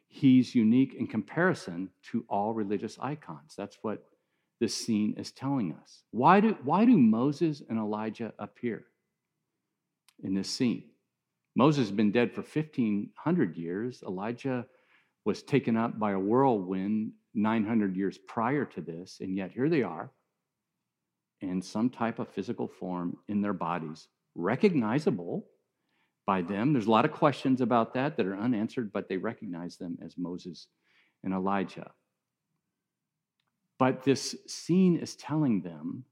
He's 0.07 0.55
unique 0.55 0.93
in 0.93 1.07
comparison 1.07 1.89
to 2.11 2.25
all 2.29 2.53
religious 2.53 2.97
icons. 2.99 3.53
That's 3.57 3.77
what 3.81 4.03
this 4.59 4.73
scene 4.73 5.13
is 5.17 5.31
telling 5.31 5.73
us. 5.73 6.03
Why 6.11 6.39
do, 6.39 6.57
why 6.63 6.85
do 6.85 6.97
Moses 6.97 7.61
and 7.69 7.77
Elijah 7.77 8.33
appear 8.39 8.85
in 10.23 10.33
this 10.33 10.49
scene? 10.49 10.83
Moses 11.55 11.87
has 11.87 11.91
been 11.91 12.11
dead 12.11 12.33
for 12.33 12.41
1,500 12.41 13.57
years. 13.57 14.03
Elijah 14.07 14.65
was 15.25 15.43
taken 15.43 15.75
up 15.75 15.99
by 15.99 16.11
a 16.11 16.19
whirlwind 16.19 17.11
900 17.37 17.95
years 17.95 18.17
prior 18.17 18.65
to 18.65 18.81
this, 18.81 19.19
and 19.21 19.35
yet 19.35 19.51
here 19.51 19.69
they 19.69 19.83
are 19.83 20.11
in 21.39 21.61
some 21.61 21.89
type 21.89 22.19
of 22.19 22.27
physical 22.29 22.67
form 22.67 23.17
in 23.27 23.41
their 23.41 23.53
bodies, 23.53 24.07
recognizable 24.35 25.45
by 26.25 26.41
them. 26.41 26.73
There's 26.73 26.87
a 26.87 26.91
lot 26.91 27.05
of 27.05 27.11
questions 27.11 27.61
about 27.61 27.93
that 27.93 28.17
that 28.17 28.25
are 28.25 28.37
unanswered, 28.37 28.91
but 28.91 29.07
they 29.07 29.17
recognize 29.17 29.77
them 29.77 29.97
as 30.03 30.17
Moses 30.17 30.67
and 31.23 31.33
Elijah. 31.33 31.91
But 33.79 34.03
this 34.03 34.35
scene 34.47 34.97
is 34.97 35.15
telling 35.15 35.61
them 35.61 36.05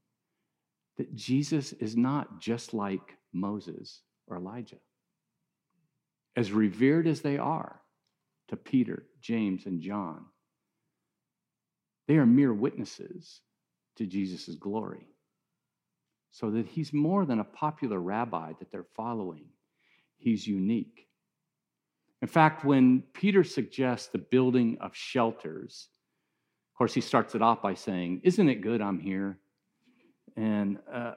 that 0.96 1.14
Jesus 1.14 1.72
is 1.72 1.96
not 1.96 2.40
just 2.40 2.72
like 2.72 3.16
Moses 3.32 4.02
or 4.28 4.36
Elijah. 4.36 4.78
As 6.36 6.52
revered 6.52 7.06
as 7.06 7.22
they 7.22 7.36
are 7.36 7.80
to 8.48 8.56
Peter, 8.56 9.06
James, 9.20 9.66
and 9.66 9.80
John, 9.80 10.26
they 12.06 12.16
are 12.16 12.26
mere 12.26 12.52
witnesses 12.52 13.40
to 13.96 14.06
Jesus' 14.06 14.54
glory. 14.54 15.06
So 16.30 16.50
that 16.50 16.66
he's 16.66 16.92
more 16.92 17.24
than 17.24 17.40
a 17.40 17.44
popular 17.44 17.98
rabbi 17.98 18.52
that 18.58 18.70
they're 18.70 18.86
following, 18.94 19.46
he's 20.18 20.46
unique. 20.46 21.08
In 22.22 22.28
fact, 22.28 22.64
when 22.64 23.02
Peter 23.12 23.44
suggests 23.44 24.08
the 24.08 24.18
building 24.18 24.78
of 24.80 24.94
shelters, 24.94 25.88
of 26.72 26.78
course, 26.78 26.94
he 26.94 27.00
starts 27.00 27.34
it 27.34 27.42
off 27.42 27.62
by 27.62 27.74
saying, 27.74 28.20
Isn't 28.22 28.48
it 28.48 28.56
good 28.60 28.82
I'm 28.82 28.98
here? 28.98 29.38
And, 30.36 30.78
uh, 30.92 31.14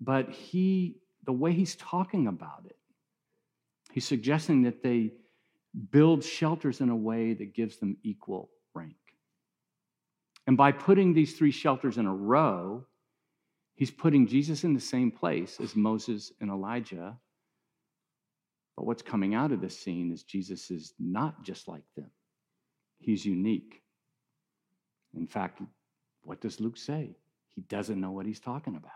but 0.00 0.30
he, 0.30 0.96
the 1.24 1.32
way 1.32 1.52
he's 1.52 1.76
talking 1.76 2.26
about 2.26 2.62
it, 2.64 2.76
he's 3.92 4.06
suggesting 4.06 4.62
that 4.62 4.82
they 4.82 5.12
build 5.90 6.24
shelters 6.24 6.80
in 6.80 6.88
a 6.88 6.96
way 6.96 7.34
that 7.34 7.54
gives 7.54 7.76
them 7.76 7.98
equal 8.02 8.50
rank. 8.74 8.96
And 10.50 10.56
by 10.56 10.72
putting 10.72 11.14
these 11.14 11.38
three 11.38 11.52
shelters 11.52 11.96
in 11.96 12.06
a 12.06 12.12
row, 12.12 12.84
he's 13.76 13.92
putting 13.92 14.26
Jesus 14.26 14.64
in 14.64 14.74
the 14.74 14.80
same 14.80 15.12
place 15.12 15.60
as 15.60 15.76
Moses 15.76 16.32
and 16.40 16.50
Elijah. 16.50 17.16
But 18.76 18.84
what's 18.84 19.00
coming 19.00 19.36
out 19.36 19.52
of 19.52 19.60
this 19.60 19.78
scene 19.78 20.10
is 20.10 20.24
Jesus 20.24 20.72
is 20.72 20.92
not 20.98 21.44
just 21.44 21.68
like 21.68 21.84
them, 21.94 22.10
he's 22.98 23.24
unique. 23.24 23.80
In 25.14 25.28
fact, 25.28 25.62
what 26.24 26.40
does 26.40 26.58
Luke 26.58 26.78
say? 26.78 27.14
He 27.54 27.60
doesn't 27.60 28.00
know 28.00 28.10
what 28.10 28.26
he's 28.26 28.40
talking 28.40 28.74
about. 28.74 28.90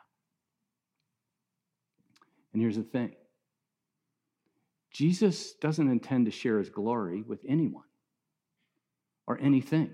And 2.53 2.61
here's 2.61 2.79
the 2.79 2.83
thing 2.83 3.15
Jesus 4.91 5.53
doesn't 5.53 5.89
intend 5.89 6.27
to 6.27 6.33
share 6.33 6.59
his 6.59 6.69
glory 6.69 7.23
with 7.23 7.39
anyone 7.47 7.85
or 9.29 9.39
anything. 9.41 9.93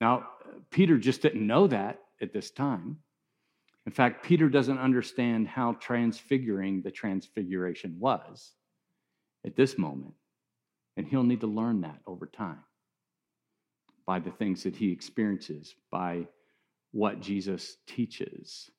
Now, 0.00 0.28
Peter 0.70 0.98
just 0.98 1.22
didn't 1.22 1.46
know 1.46 1.66
that 1.68 2.00
at 2.20 2.32
this 2.32 2.50
time. 2.50 2.98
In 3.86 3.92
fact, 3.92 4.24
Peter 4.24 4.48
doesn't 4.48 4.78
understand 4.78 5.46
how 5.48 5.74
transfiguring 5.74 6.82
the 6.82 6.90
transfiguration 6.90 7.96
was 7.98 8.52
at 9.44 9.54
this 9.54 9.78
moment, 9.78 10.14
and 10.96 11.06
he'll 11.06 11.22
need 11.22 11.40
to 11.40 11.46
learn 11.46 11.82
that 11.82 12.00
over 12.06 12.26
time 12.26 12.64
by 14.06 14.18
the 14.18 14.30
things 14.30 14.62
that 14.64 14.76
he 14.76 14.90
experiences, 14.90 15.74
by 15.90 16.26
what 16.92 17.20
Jesus 17.20 17.76
teaches. 17.86 18.70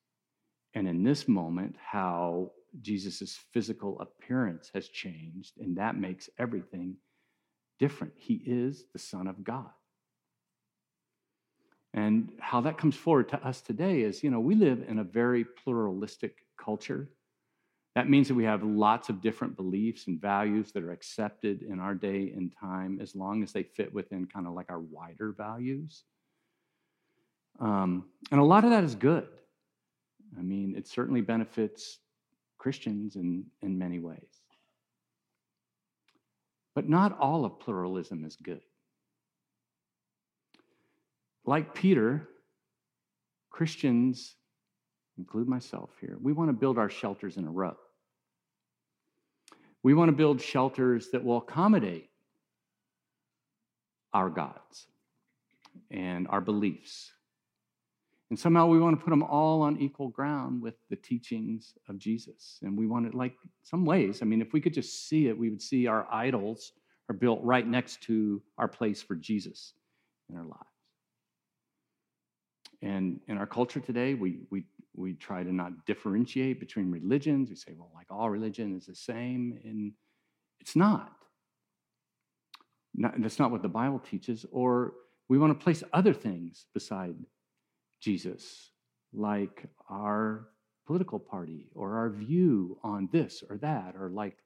And 0.74 0.88
in 0.88 1.04
this 1.04 1.28
moment, 1.28 1.76
how 1.82 2.52
Jesus' 2.82 3.40
physical 3.54 4.00
appearance 4.00 4.70
has 4.74 4.90
changed, 4.90 5.58
and 5.60 5.78
that 5.78 5.98
makes 5.98 6.30
everything 6.38 6.98
different. 7.80 8.14
He 8.18 8.36
is 8.46 8.86
the 8.94 9.00
Son 9.00 9.28
of 9.28 9.44
God. 9.44 9.70
And 11.98 12.32
how 12.38 12.62
that 12.62 12.78
comes 12.78 12.96
forward 12.96 13.28
to 13.30 13.44
us 13.44 13.60
today 13.60 14.02
is, 14.02 14.24
you 14.24 14.30
know, 14.30 14.40
we 14.40 14.54
live 14.54 14.86
in 14.88 15.00
a 15.00 15.04
very 15.04 15.44
pluralistic 15.44 16.46
culture. 16.56 17.10
That 17.96 18.08
means 18.08 18.28
that 18.28 18.36
we 18.36 18.44
have 18.44 18.62
lots 18.62 19.10
of 19.10 19.20
different 19.20 19.56
beliefs 19.56 20.06
and 20.06 20.22
values 20.22 20.72
that 20.74 20.84
are 20.84 20.92
accepted 20.92 21.64
in 21.64 21.80
our 21.80 21.96
day 21.96 22.32
and 22.36 22.54
time 22.56 23.00
as 23.02 23.16
long 23.16 23.42
as 23.42 23.52
they 23.52 23.64
fit 23.64 23.92
within 23.92 24.28
kind 24.28 24.46
of 24.46 24.54
like 24.54 24.70
our 24.70 24.80
wider 24.80 25.34
values. 25.36 26.04
Um, 27.60 28.06
and 28.30 28.40
a 28.40 28.44
lot 28.44 28.64
of 28.64 28.70
that 28.70 28.84
is 28.84 28.94
good. 28.94 29.28
I 30.38 30.44
mean, 30.44 30.76
it 30.78 30.88
certainly 30.88 31.22
benefits 31.22 31.98
Christians 32.60 33.16
in, 33.16 33.46
in 33.64 33.76
many 33.76 33.98
ways. 33.98 34.44
But 36.76 36.88
not 36.88 37.18
all 37.18 37.44
of 37.44 37.60
pluralism 37.60 38.24
is 38.24 38.36
good. 38.36 38.62
Like 41.48 41.74
Peter, 41.74 42.28
Christians, 43.50 44.36
include 45.18 45.48
myself 45.48 45.90
here, 46.02 46.18
we 46.22 46.34
want 46.34 46.50
to 46.50 46.54
build 46.54 46.78
our 46.78 46.90
shelters 46.90 47.38
in 47.38 47.48
a 47.48 47.50
row. 47.50 47.76
We 49.82 49.94
want 49.94 50.10
to 50.10 50.16
build 50.16 50.42
shelters 50.42 51.10
that 51.12 51.24
will 51.24 51.38
accommodate 51.38 52.10
our 54.14 54.30
gods 54.30 54.88
and 55.90 56.28
our 56.28 56.42
beliefs. 56.42 57.14
And 58.30 58.38
somehow 58.38 58.68
we 58.68 58.80
want 58.80 59.00
to 59.00 59.04
put 59.04 59.12
them 59.12 59.24
all 59.24 59.62
on 59.62 59.80
equal 59.80 60.10
ground 60.10 60.62
with 60.62 60.76
the 60.90 60.98
teachings 60.98 61.76
of 61.88 61.98
Jesus. 61.98 62.60
And 62.62 62.78
we 62.78 62.88
want 62.88 63.10
to, 63.10 63.18
like, 63.18 63.36
some 63.64 63.86
ways, 63.86 64.22
I 64.22 64.26
mean, 64.26 64.42
if 64.42 64.52
we 64.52 64.60
could 64.60 64.74
just 64.74 65.08
see 65.08 65.30
it, 65.30 65.38
we 65.38 65.50
would 65.50 65.62
see 65.62 65.88
our 65.88 66.06
idols 66.12 66.74
are 67.10 67.16
built 67.16 67.40
right 67.42 67.66
next 67.66 68.02
to 68.04 68.42
our 68.58 68.68
place 68.68 69.02
for 69.02 69.16
Jesus 69.16 69.74
in 70.30 70.36
our 70.36 70.44
lives. 70.44 70.77
And 72.82 73.20
in 73.28 73.38
our 73.38 73.48
culture 73.48 73.80
today, 73.80 74.14
we, 74.14 74.40
we, 74.52 74.64
we 74.96 75.14
try 75.14 75.44
to 75.44 75.54
not 75.54 75.86
differentiate 75.86 76.60
between 76.60 76.92
religions. 76.92 77.50
We 77.50 77.56
say, 77.56 77.74
well, 77.76 77.92
like 77.96 78.08
all 78.12 78.30
religion 78.30 78.78
is 78.78 78.86
the 78.86 78.96
same. 78.96 79.60
And 79.64 79.94
it's 80.60 80.76
not. 80.76 81.12
not 82.94 83.20
that's 83.20 83.40
not 83.40 83.52
what 83.52 83.64
the 83.64 83.70
Bible 83.70 84.00
teaches. 84.00 84.46
Or 84.52 84.94
we 85.28 85.38
want 85.38 85.58
to 85.58 85.64
place 85.64 85.84
other 85.92 86.14
things 86.14 86.66
beside 86.74 87.16
Jesus, 88.00 88.72
like 89.12 89.66
our 89.90 90.50
political 90.86 91.20
party 91.20 91.68
or 91.74 91.98
our 91.98 92.10
view 92.10 92.78
on 92.84 93.10
this 93.12 93.44
or 93.50 93.58
that, 93.58 93.96
or 94.00 94.10
like 94.10 94.38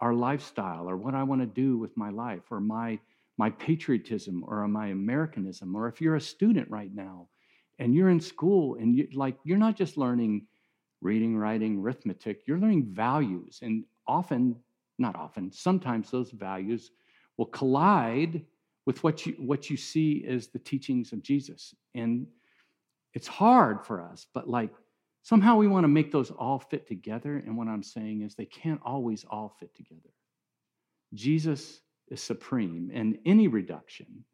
our 0.00 0.14
lifestyle 0.14 0.88
or 0.88 0.96
what 0.96 1.14
I 1.14 1.22
want 1.24 1.40
to 1.40 1.46
do 1.46 1.78
with 1.78 1.96
my 1.96 2.10
life 2.10 2.42
or 2.50 2.60
my, 2.60 2.98
my 3.38 3.50
patriotism 3.50 4.44
or 4.46 4.66
my 4.68 4.88
Americanism. 4.88 5.74
Or 5.74 5.88
if 5.88 6.00
you're 6.00 6.16
a 6.16 6.20
student 6.20 6.70
right 6.70 6.94
now 6.94 7.28
and 7.78 7.94
you're 7.94 8.10
in 8.10 8.20
school 8.20 8.76
and 8.76 8.96
you 8.96 9.08
like 9.14 9.36
you're 9.44 9.58
not 9.58 9.76
just 9.76 9.96
learning 9.96 10.46
reading, 11.02 11.36
writing, 11.36 11.80
arithmetic, 11.80 12.42
you're 12.46 12.58
learning 12.58 12.86
values. 12.86 13.58
And 13.62 13.84
often, 14.06 14.56
not 14.98 15.16
often, 15.16 15.50
sometimes 15.52 16.10
those 16.10 16.30
values 16.30 16.92
will 17.36 17.46
collide 17.46 18.44
with 18.86 19.02
what 19.02 19.26
you 19.26 19.34
what 19.38 19.68
you 19.68 19.76
see 19.76 20.24
as 20.28 20.48
the 20.48 20.58
teachings 20.58 21.12
of 21.12 21.22
Jesus. 21.22 21.74
And 21.94 22.26
it's 23.14 23.26
hard 23.26 23.84
for 23.84 24.00
us, 24.00 24.26
but 24.32 24.48
like 24.48 24.70
somehow 25.22 25.56
we 25.56 25.68
want 25.68 25.84
to 25.84 25.88
make 25.88 26.10
those 26.10 26.30
all 26.30 26.58
fit 26.58 26.86
together. 26.86 27.36
And 27.36 27.56
what 27.56 27.68
I'm 27.68 27.82
saying 27.82 28.22
is 28.22 28.34
they 28.34 28.46
can't 28.46 28.80
always 28.84 29.24
all 29.28 29.54
fit 29.60 29.74
together. 29.74 30.10
Jesus 31.14 31.80
is 32.08 32.22
supreme, 32.22 32.90
and 32.94 33.18
any 33.26 33.48
reduction 33.48 34.24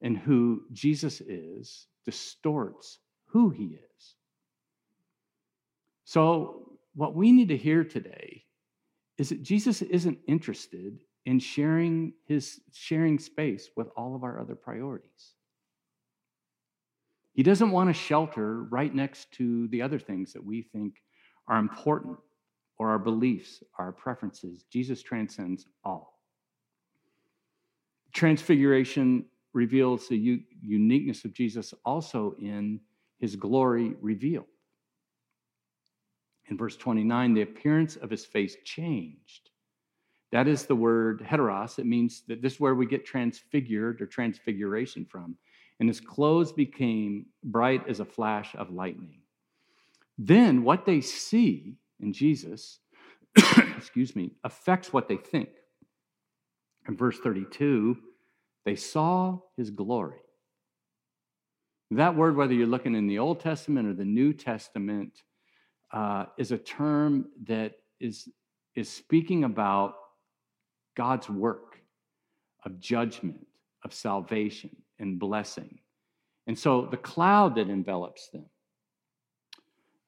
in 0.00 0.14
who 0.14 0.62
Jesus 0.72 1.20
is 1.20 1.86
distorts 2.04 2.98
who 3.26 3.50
he 3.50 3.64
is. 3.64 4.14
So, 6.04 6.78
what 6.94 7.14
we 7.14 7.32
need 7.32 7.48
to 7.48 7.56
hear 7.56 7.84
today 7.84 8.44
is 9.18 9.28
that 9.30 9.42
Jesus 9.42 9.82
isn't 9.82 10.18
interested 10.26 11.00
in 11.26 11.38
sharing 11.40 12.12
his 12.26 12.60
sharing 12.72 13.18
space 13.18 13.70
with 13.76 13.88
all 13.96 14.14
of 14.14 14.22
our 14.22 14.40
other 14.40 14.54
priorities. 14.54 15.34
He 17.34 17.42
doesn't 17.42 17.70
want 17.70 17.90
a 17.90 17.92
shelter 17.92 18.62
right 18.64 18.94
next 18.94 19.30
to 19.32 19.68
the 19.68 19.82
other 19.82 19.98
things 19.98 20.32
that 20.32 20.44
we 20.44 20.62
think 20.62 20.94
are 21.48 21.58
important 21.58 22.16
or 22.78 22.90
our 22.90 22.98
beliefs, 22.98 23.62
our 23.78 23.92
preferences. 23.92 24.64
Jesus 24.72 25.02
transcends 25.02 25.66
all. 25.84 26.18
Transfiguration 28.14 29.26
reveals 29.56 30.08
the 30.08 30.16
u- 30.16 30.42
uniqueness 30.60 31.24
of 31.24 31.32
Jesus 31.32 31.74
also 31.84 32.36
in 32.40 32.80
his 33.18 33.34
glory 33.34 33.94
revealed. 34.00 34.46
In 36.48 36.56
verse 36.56 36.76
29, 36.76 37.34
the 37.34 37.42
appearance 37.42 37.96
of 37.96 38.10
his 38.10 38.24
face 38.24 38.56
changed. 38.64 39.50
That 40.30 40.46
is 40.46 40.66
the 40.66 40.76
word 40.76 41.20
heteros. 41.20 41.78
It 41.78 41.86
means 41.86 42.22
that 42.28 42.42
this 42.42 42.54
is 42.54 42.60
where 42.60 42.74
we 42.74 42.86
get 42.86 43.04
transfigured 43.04 44.00
or 44.00 44.06
transfiguration 44.06 45.04
from 45.04 45.36
and 45.78 45.88
his 45.88 46.00
clothes 46.00 46.52
became 46.52 47.26
bright 47.44 47.88
as 47.88 48.00
a 48.00 48.04
flash 48.04 48.54
of 48.56 48.70
lightning. 48.70 49.20
Then 50.18 50.62
what 50.62 50.86
they 50.86 51.00
see 51.00 51.76
in 52.00 52.12
Jesus, 52.12 52.78
excuse 53.76 54.16
me, 54.16 54.32
affects 54.44 54.92
what 54.92 55.08
they 55.08 55.16
think. 55.16 55.50
In 56.88 56.96
verse 56.96 57.18
32, 57.18 57.96
they 58.66 58.74
saw 58.74 59.38
his 59.56 59.70
glory. 59.70 60.18
That 61.92 62.16
word, 62.16 62.36
whether 62.36 62.52
you're 62.52 62.66
looking 62.66 62.96
in 62.96 63.06
the 63.06 63.20
Old 63.20 63.38
Testament 63.38 63.86
or 63.86 63.94
the 63.94 64.04
New 64.04 64.32
Testament, 64.32 65.22
uh, 65.92 66.26
is 66.36 66.50
a 66.50 66.58
term 66.58 67.26
that 67.46 67.74
is, 68.00 68.28
is 68.74 68.90
speaking 68.90 69.44
about 69.44 69.94
God's 70.96 71.30
work 71.30 71.78
of 72.64 72.80
judgment, 72.80 73.46
of 73.84 73.94
salvation 73.94 74.74
and 74.98 75.20
blessing. 75.20 75.78
And 76.48 76.58
so 76.58 76.88
the 76.90 76.96
cloud 76.96 77.54
that 77.54 77.70
envelops 77.70 78.30
them 78.30 78.46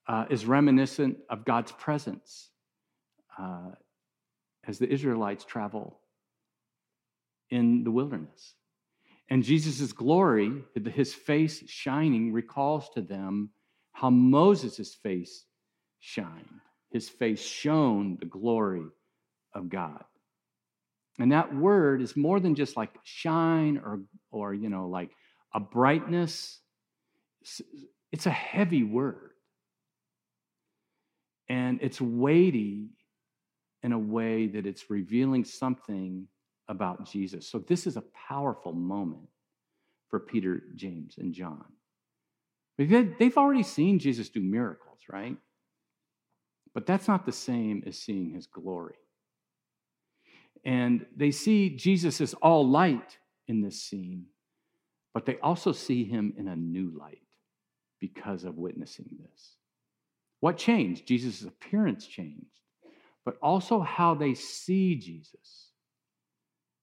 uh, 0.08 0.24
is 0.30 0.46
reminiscent 0.46 1.18
of 1.30 1.44
God's 1.44 1.70
presence 1.70 2.50
uh, 3.38 3.70
as 4.66 4.80
the 4.80 4.92
Israelites 4.92 5.44
travel 5.44 6.00
in 7.50 7.84
the 7.84 7.90
wilderness. 7.90 8.54
And 9.30 9.42
Jesus' 9.42 9.92
glory, 9.92 10.64
his 10.92 11.12
face 11.12 11.62
shining, 11.68 12.32
recalls 12.32 12.88
to 12.90 13.02
them 13.02 13.50
how 13.92 14.10
Moses' 14.10 14.94
face 14.94 15.44
shined. 16.00 16.60
His 16.90 17.08
face 17.08 17.42
shone 17.42 18.16
the 18.18 18.26
glory 18.26 18.86
of 19.54 19.68
God. 19.68 20.04
And 21.18 21.32
that 21.32 21.54
word 21.54 22.00
is 22.00 22.16
more 22.16 22.40
than 22.40 22.54
just 22.54 22.76
like 22.76 22.94
shine 23.02 23.78
or, 23.84 24.00
or 24.30 24.54
you 24.54 24.68
know, 24.68 24.88
like 24.88 25.10
a 25.52 25.60
brightness. 25.60 26.60
It's 28.12 28.26
a 28.26 28.30
heavy 28.30 28.84
word. 28.84 29.32
And 31.48 31.80
it's 31.82 32.00
weighty 32.00 32.90
in 33.82 33.92
a 33.92 33.98
way 33.98 34.46
that 34.46 34.66
it's 34.66 34.90
revealing 34.90 35.44
something 35.44 36.28
about 36.68 37.06
Jesus. 37.10 37.48
So 37.48 37.58
this 37.58 37.86
is 37.86 37.96
a 37.96 38.04
powerful 38.28 38.72
moment 38.72 39.28
for 40.10 40.20
Peter, 40.20 40.62
James, 40.74 41.16
and 41.18 41.32
John. 41.32 41.64
They've 42.78 43.36
already 43.36 43.62
seen 43.62 43.98
Jesus 43.98 44.28
do 44.28 44.40
miracles, 44.40 44.98
right? 45.10 45.36
But 46.74 46.86
that's 46.86 47.08
not 47.08 47.26
the 47.26 47.32
same 47.32 47.82
as 47.86 47.98
seeing 47.98 48.30
his 48.30 48.46
glory. 48.46 48.94
And 50.64 51.06
they 51.16 51.30
see 51.30 51.70
Jesus 51.76 52.20
as 52.20 52.34
all 52.34 52.68
light 52.68 53.18
in 53.48 53.62
this 53.62 53.82
scene, 53.82 54.26
but 55.14 55.26
they 55.26 55.38
also 55.38 55.72
see 55.72 56.04
him 56.04 56.34
in 56.36 56.48
a 56.48 56.56
new 56.56 56.96
light 56.96 57.22
because 58.00 58.44
of 58.44 58.58
witnessing 58.58 59.08
this. 59.18 59.56
What 60.40 60.56
changed? 60.56 61.06
Jesus' 61.06 61.42
appearance 61.42 62.06
changed, 62.06 62.60
but 63.24 63.38
also 63.42 63.80
how 63.80 64.14
they 64.14 64.34
see 64.34 64.94
Jesus 64.94 65.67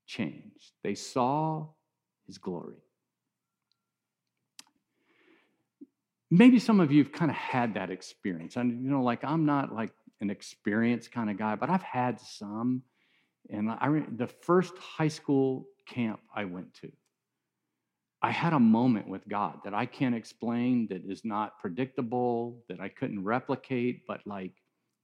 changed. 0.05 0.71
They 0.83 0.95
saw 0.95 1.67
his 2.27 2.37
glory. 2.37 2.77
Maybe 6.31 6.59
some 6.59 6.79
of 6.79 6.91
you 6.91 7.03
have 7.03 7.11
kind 7.11 7.29
of 7.29 7.37
had 7.37 7.75
that 7.75 7.91
experience. 7.91 8.55
And 8.55 8.83
you 8.83 8.89
know, 8.89 9.03
like 9.03 9.23
I'm 9.23 9.45
not 9.45 9.73
like 9.73 9.91
an 10.21 10.29
experienced 10.29 11.11
kind 11.11 11.29
of 11.29 11.37
guy, 11.37 11.55
but 11.55 11.69
I've 11.69 11.83
had 11.83 12.19
some 12.19 12.83
and 13.49 13.69
I 13.69 14.03
the 14.15 14.27
first 14.27 14.77
high 14.77 15.07
school 15.07 15.67
camp 15.87 16.19
I 16.35 16.45
went 16.45 16.73
to, 16.81 16.91
I 18.21 18.31
had 18.31 18.53
a 18.53 18.59
moment 18.59 19.07
with 19.07 19.27
God 19.27 19.59
that 19.63 19.73
I 19.73 19.85
can't 19.85 20.15
explain, 20.15 20.87
that 20.87 21.03
is 21.07 21.23
not 21.23 21.59
predictable, 21.59 22.63
that 22.69 22.79
I 22.79 22.89
couldn't 22.89 23.23
replicate, 23.23 24.07
but 24.07 24.21
like 24.25 24.53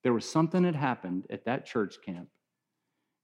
there 0.04 0.14
was 0.14 0.28
something 0.28 0.64
that 0.64 0.76
happened 0.76 1.28
at 1.30 1.46
that 1.46 1.66
church 1.66 1.98
camp. 2.04 2.30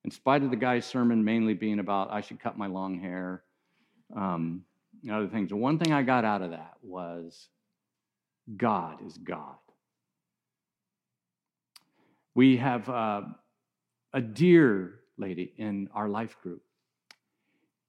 In 0.03 0.11
spite 0.11 0.43
of 0.43 0.51
the 0.51 0.55
guy's 0.55 0.85
sermon 0.85 1.23
mainly 1.23 1.53
being 1.53 1.79
about 1.79 2.11
I 2.11 2.21
should 2.21 2.39
cut 2.39 2.57
my 2.57 2.67
long 2.67 2.99
hair, 2.99 3.43
um, 4.15 4.63
and 5.03 5.11
other 5.11 5.27
things, 5.27 5.49
the 5.49 5.55
one 5.55 5.79
thing 5.79 5.93
I 5.93 6.01
got 6.03 6.25
out 6.25 6.41
of 6.41 6.51
that 6.51 6.77
was 6.81 7.49
God 8.55 9.05
is 9.05 9.17
God. 9.17 9.55
We 12.35 12.57
have 12.57 12.87
uh, 12.87 13.21
a 14.13 14.21
dear 14.21 14.99
lady 15.17 15.53
in 15.57 15.89
our 15.93 16.07
life 16.07 16.37
group. 16.41 16.61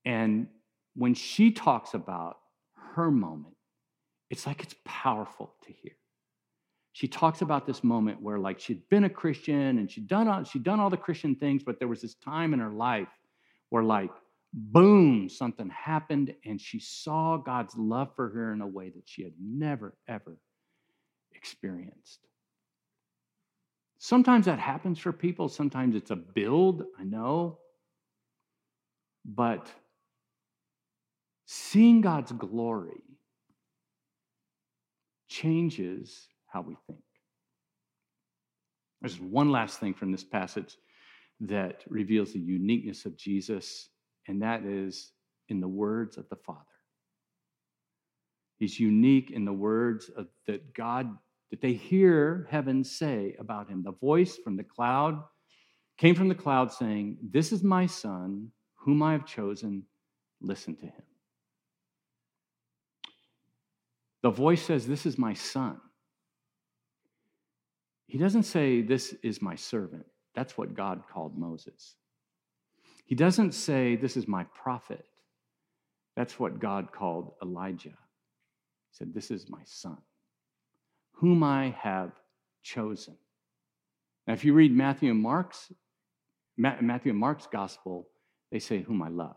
And 0.05 0.49
when 0.94 1.14
she 1.14 1.51
talks 1.53 1.94
about 1.94 2.38
her 2.94 3.11
moment, 3.11 3.55
it's 4.31 4.47
like 4.47 4.62
it's 4.62 4.75
powerful 4.85 5.55
to 5.66 5.73
hear. 5.73 5.98
She 6.92 7.07
talks 7.07 7.42
about 7.42 7.66
this 7.66 7.85
moment 7.85 8.20
where, 8.20 8.38
like, 8.38 8.59
she'd 8.59 8.88
been 8.88 9.05
a 9.05 9.11
Christian 9.11 9.79
and 9.79 9.90
she'd 9.90 10.09
done 10.09 10.27
all, 10.27 10.42
she'd 10.44 10.64
done 10.64 10.81
all 10.81 10.90
the 10.90 10.96
Christian 10.96 11.35
things, 11.37 11.62
but 11.62 11.79
there 11.79 11.88
was 11.88 12.03
this 12.03 12.14
time 12.14 12.53
in 12.53 12.61
her 12.61 12.72
life 12.72 13.09
where, 13.68 13.85
like, 13.85 14.11
boom, 14.53 15.29
something 15.29 15.70
happened, 15.70 16.35
and 16.44 16.61
she 16.61 16.81
saw 16.81 17.37
God's 17.37 17.77
love 17.77 18.09
for 18.16 18.31
her 18.31 18.53
in 18.53 18.62
a 18.62 18.66
way 18.66 18.90
that 18.90 19.05
she 19.05 19.22
had 19.22 19.35
never, 19.40 19.94
ever 20.09 20.38
experienced. 21.33 22.20
Sometimes 23.98 24.46
that 24.46 24.59
happens 24.59 24.98
for 24.98 25.12
people. 25.12 25.48
Sometimes 25.48 25.94
it's 25.94 26.11
a 26.11 26.16
build, 26.16 26.85
I 26.98 27.05
know. 27.05 27.59
But 29.24 29.70
seeing 31.46 32.01
God's 32.01 32.33
glory 32.33 33.03
changes 35.29 36.29
how 36.49 36.63
we 36.63 36.77
think. 36.87 37.01
There's 39.01 39.21
one 39.21 39.53
last 39.53 39.79
thing 39.79 39.95
from 39.95 40.11
this 40.11 40.25
passage 40.25 40.77
that 41.41 41.83
reveals 41.89 42.33
the 42.33 42.41
uniqueness 42.41 43.05
of 43.05 43.17
Jesus, 43.17 43.91
and 44.27 44.43
that 44.43 44.65
is 44.65 45.13
in 45.49 45.61
the 45.61 45.69
words 45.69 46.17
of 46.17 46.29
the 46.29 46.37
Father. 46.37 46.65
He's 48.59 48.81
unique 48.81 49.31
in 49.31 49.45
the 49.45 49.53
words 49.53 50.11
of, 50.17 50.27
that 50.47 50.75
God 50.75 51.17
that 51.51 51.61
they 51.61 51.73
hear 51.73 52.47
heaven 52.51 52.85
say 52.85 53.35
about 53.39 53.71
him. 53.71 53.83
The 53.83 53.93
voice 53.93 54.37
from 54.37 54.57
the 54.57 54.65
cloud 54.65 55.23
came 55.97 56.15
from 56.15 56.29
the 56.29 56.35
cloud 56.35 56.73
saying, 56.73 57.19
This 57.23 57.53
is 57.53 57.63
my 57.63 57.87
son, 57.87 58.51
whom 58.77 59.03
I 59.03 59.13
have 59.13 59.27
chosen. 59.27 59.85
Listen 60.41 60.77
to 60.77 60.87
him. 60.87 61.03
The 64.23 64.31
voice 64.31 64.63
says, 64.63 64.87
This 64.87 65.07
is 65.07 65.17
my 65.17 65.35
son. 65.35 65.81
He 68.09 68.18
doesn't 68.18 68.42
say, 68.42 68.83
This 68.83 69.14
is 69.23 69.40
my 69.40 69.55
servant. 69.55 70.07
That's 70.35 70.59
what 70.59 70.75
God 70.75 71.03
called 71.12 71.38
Moses. 71.38 71.94
He 73.05 73.14
doesn't 73.14 73.53
say, 73.53 73.94
This 73.94 74.16
is 74.16 74.27
my 74.27 74.44
prophet. 74.44 75.07
That's 76.16 76.40
what 76.40 76.59
God 76.59 76.90
called 76.90 77.35
Elijah. 77.40 77.90
He 77.90 78.92
said, 78.92 79.14
This 79.14 79.31
is 79.31 79.49
my 79.49 79.62
son 79.64 79.99
whom 81.18 81.42
I 81.42 81.75
have 81.81 82.12
chosen. 82.62 83.16
Now, 84.27 84.35
if 84.35 84.44
you 84.44 84.53
read 84.55 84.73
Matthew 84.73 85.11
and 85.11 85.21
Mark's, 85.21 85.73
Matthew 86.57 87.11
and 87.11 87.18
Mark's 87.18 87.47
gospel, 87.47 88.09
they 88.53 88.61
say, 88.61 88.83
whom 88.83 89.03
I 89.03 89.09
love. 89.09 89.37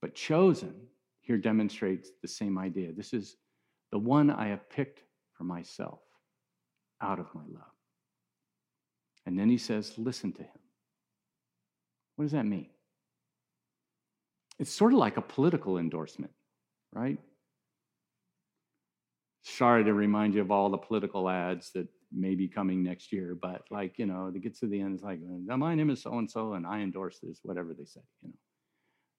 But 0.00 0.14
chosen 0.14 0.74
here 1.20 1.38
demonstrates 1.38 2.10
the 2.22 2.28
same 2.28 2.58
idea. 2.58 2.92
This 2.92 3.12
is 3.12 3.36
the 3.92 3.98
one 3.98 4.30
I 4.30 4.48
have 4.48 4.68
picked 4.68 5.04
for 5.32 5.44
myself 5.44 6.00
out 7.02 7.18
of 7.18 7.26
my 7.34 7.42
love. 7.52 7.62
And 9.26 9.38
then 9.38 9.48
he 9.48 9.58
says, 9.58 9.92
listen 9.98 10.32
to 10.32 10.42
him. 10.42 10.60
What 12.16 12.24
does 12.24 12.32
that 12.32 12.46
mean? 12.46 12.68
It's 14.58 14.72
sort 14.72 14.92
of 14.92 14.98
like 14.98 15.16
a 15.16 15.22
political 15.22 15.78
endorsement, 15.78 16.32
right? 16.92 17.18
sorry 19.42 19.84
to 19.84 19.92
remind 19.92 20.34
you 20.34 20.40
of 20.40 20.50
all 20.50 20.70
the 20.70 20.78
political 20.78 21.28
ads 21.28 21.70
that 21.72 21.88
may 22.12 22.34
be 22.34 22.48
coming 22.48 22.82
next 22.82 23.12
year, 23.12 23.36
but 23.40 23.62
like, 23.70 23.98
you 23.98 24.06
know, 24.06 24.30
it 24.34 24.40
gets 24.42 24.60
to 24.60 24.66
the 24.66 24.80
end, 24.80 24.94
it's 24.94 25.02
like, 25.02 25.18
my 25.46 25.74
name 25.74 25.90
is 25.90 26.02
so 26.02 26.18
and 26.18 26.30
so, 26.30 26.54
and 26.54 26.66
I 26.66 26.80
endorse 26.80 27.18
this, 27.22 27.40
whatever 27.42 27.74
they 27.74 27.84
say, 27.84 28.00
you 28.22 28.28
know. 28.28 28.34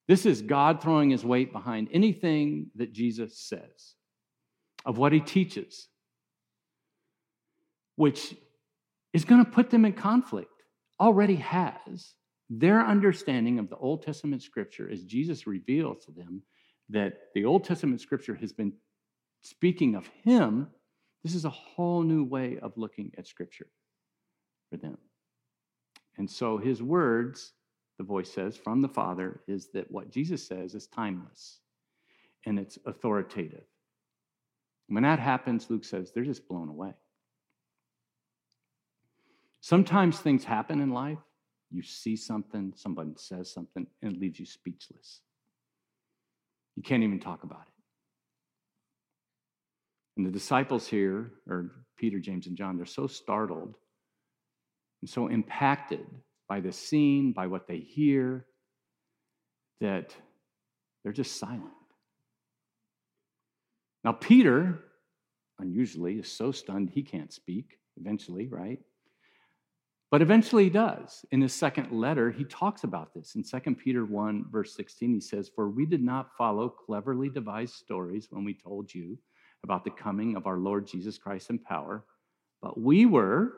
This 0.06 0.26
is 0.26 0.42
God 0.42 0.82
throwing 0.82 1.10
his 1.10 1.24
weight 1.24 1.50
behind 1.52 1.88
anything 1.90 2.70
that 2.76 2.92
Jesus 2.92 3.38
says, 3.38 3.94
of 4.84 4.98
what 4.98 5.12
he 5.12 5.20
teaches, 5.20 5.88
which 7.96 8.34
is 9.12 9.24
going 9.24 9.44
to 9.44 9.50
put 9.50 9.70
them 9.70 9.84
in 9.84 9.92
conflict, 9.92 10.50
already 11.00 11.36
has. 11.36 12.14
Their 12.50 12.84
understanding 12.84 13.58
of 13.58 13.70
the 13.70 13.76
Old 13.76 14.02
Testament 14.02 14.42
scripture 14.42 14.90
as 14.90 15.04
Jesus 15.04 15.46
reveals 15.46 16.04
to 16.04 16.12
them 16.12 16.42
that 16.90 17.14
the 17.34 17.44
Old 17.44 17.64
Testament 17.64 18.00
scripture 18.00 18.34
has 18.34 18.52
been 18.52 18.72
speaking 19.42 19.94
of 19.94 20.08
him, 20.22 20.68
this 21.22 21.34
is 21.34 21.44
a 21.44 21.50
whole 21.50 22.02
new 22.02 22.24
way 22.24 22.58
of 22.60 22.72
looking 22.76 23.12
at 23.16 23.26
Scripture 23.26 23.68
for 24.70 24.76
them. 24.76 24.98
And 26.18 26.30
so 26.30 26.58
his 26.58 26.82
words, 26.82 27.52
the 27.98 28.04
voice 28.04 28.30
says 28.30 28.56
from 28.56 28.80
the 28.80 28.88
Father, 28.88 29.40
is 29.48 29.68
that 29.72 29.90
what 29.90 30.10
Jesus 30.10 30.46
says 30.46 30.74
is 30.74 30.86
timeless 30.86 31.60
and 32.46 32.58
it's 32.58 32.78
authoritative. 32.86 33.64
When 34.88 35.02
that 35.04 35.18
happens, 35.18 35.70
Luke 35.70 35.84
says 35.84 36.12
they're 36.12 36.24
just 36.24 36.46
blown 36.46 36.68
away. 36.68 36.92
Sometimes 39.64 40.18
things 40.18 40.44
happen 40.44 40.78
in 40.78 40.90
life. 40.90 41.16
You 41.70 41.82
see 41.82 42.16
something, 42.16 42.74
someone 42.76 43.16
says 43.16 43.50
something, 43.50 43.86
and 44.02 44.14
it 44.14 44.20
leaves 44.20 44.38
you 44.38 44.44
speechless. 44.44 45.22
You 46.76 46.82
can't 46.82 47.02
even 47.02 47.18
talk 47.18 47.44
about 47.44 47.62
it. 47.62 47.72
And 50.18 50.26
the 50.26 50.30
disciples 50.30 50.86
here, 50.86 51.32
or 51.48 51.70
Peter, 51.96 52.18
James, 52.18 52.46
and 52.46 52.58
John, 52.58 52.76
they're 52.76 52.84
so 52.84 53.06
startled 53.06 53.76
and 55.00 55.08
so 55.08 55.28
impacted 55.28 56.04
by 56.46 56.60
the 56.60 56.70
scene, 56.70 57.32
by 57.32 57.46
what 57.46 57.66
they 57.66 57.78
hear, 57.78 58.44
that 59.80 60.14
they're 61.02 61.12
just 61.14 61.38
silent. 61.40 61.72
Now, 64.04 64.12
Peter, 64.12 64.84
unusually, 65.58 66.18
is 66.18 66.30
so 66.30 66.52
stunned 66.52 66.90
he 66.90 67.02
can't 67.02 67.32
speak 67.32 67.78
eventually, 67.96 68.46
right? 68.46 68.80
But 70.10 70.22
eventually 70.22 70.64
he 70.64 70.70
does. 70.70 71.24
In 71.32 71.40
his 71.40 71.52
second 71.52 71.90
letter, 71.90 72.30
he 72.30 72.44
talks 72.44 72.84
about 72.84 73.12
this. 73.14 73.34
In 73.34 73.42
2 73.42 73.74
Peter 73.74 74.04
1, 74.04 74.46
verse 74.50 74.74
16, 74.76 75.14
he 75.14 75.20
says, 75.20 75.50
For 75.54 75.68
we 75.68 75.86
did 75.86 76.02
not 76.02 76.36
follow 76.36 76.68
cleverly 76.68 77.28
devised 77.28 77.74
stories 77.74 78.28
when 78.30 78.44
we 78.44 78.54
told 78.54 78.94
you 78.94 79.18
about 79.64 79.82
the 79.82 79.90
coming 79.90 80.36
of 80.36 80.46
our 80.46 80.58
Lord 80.58 80.86
Jesus 80.86 81.18
Christ 81.18 81.50
in 81.50 81.58
power, 81.58 82.04
but 82.62 82.78
we 82.78 83.06
were 83.06 83.54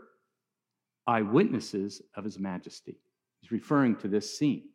eyewitnesses 1.06 2.00
of 2.14 2.24
his 2.24 2.38
majesty. 2.38 2.96
He's 3.40 3.50
referring 3.50 3.96
to 3.96 4.08
this 4.08 4.38
scene. 4.38 4.70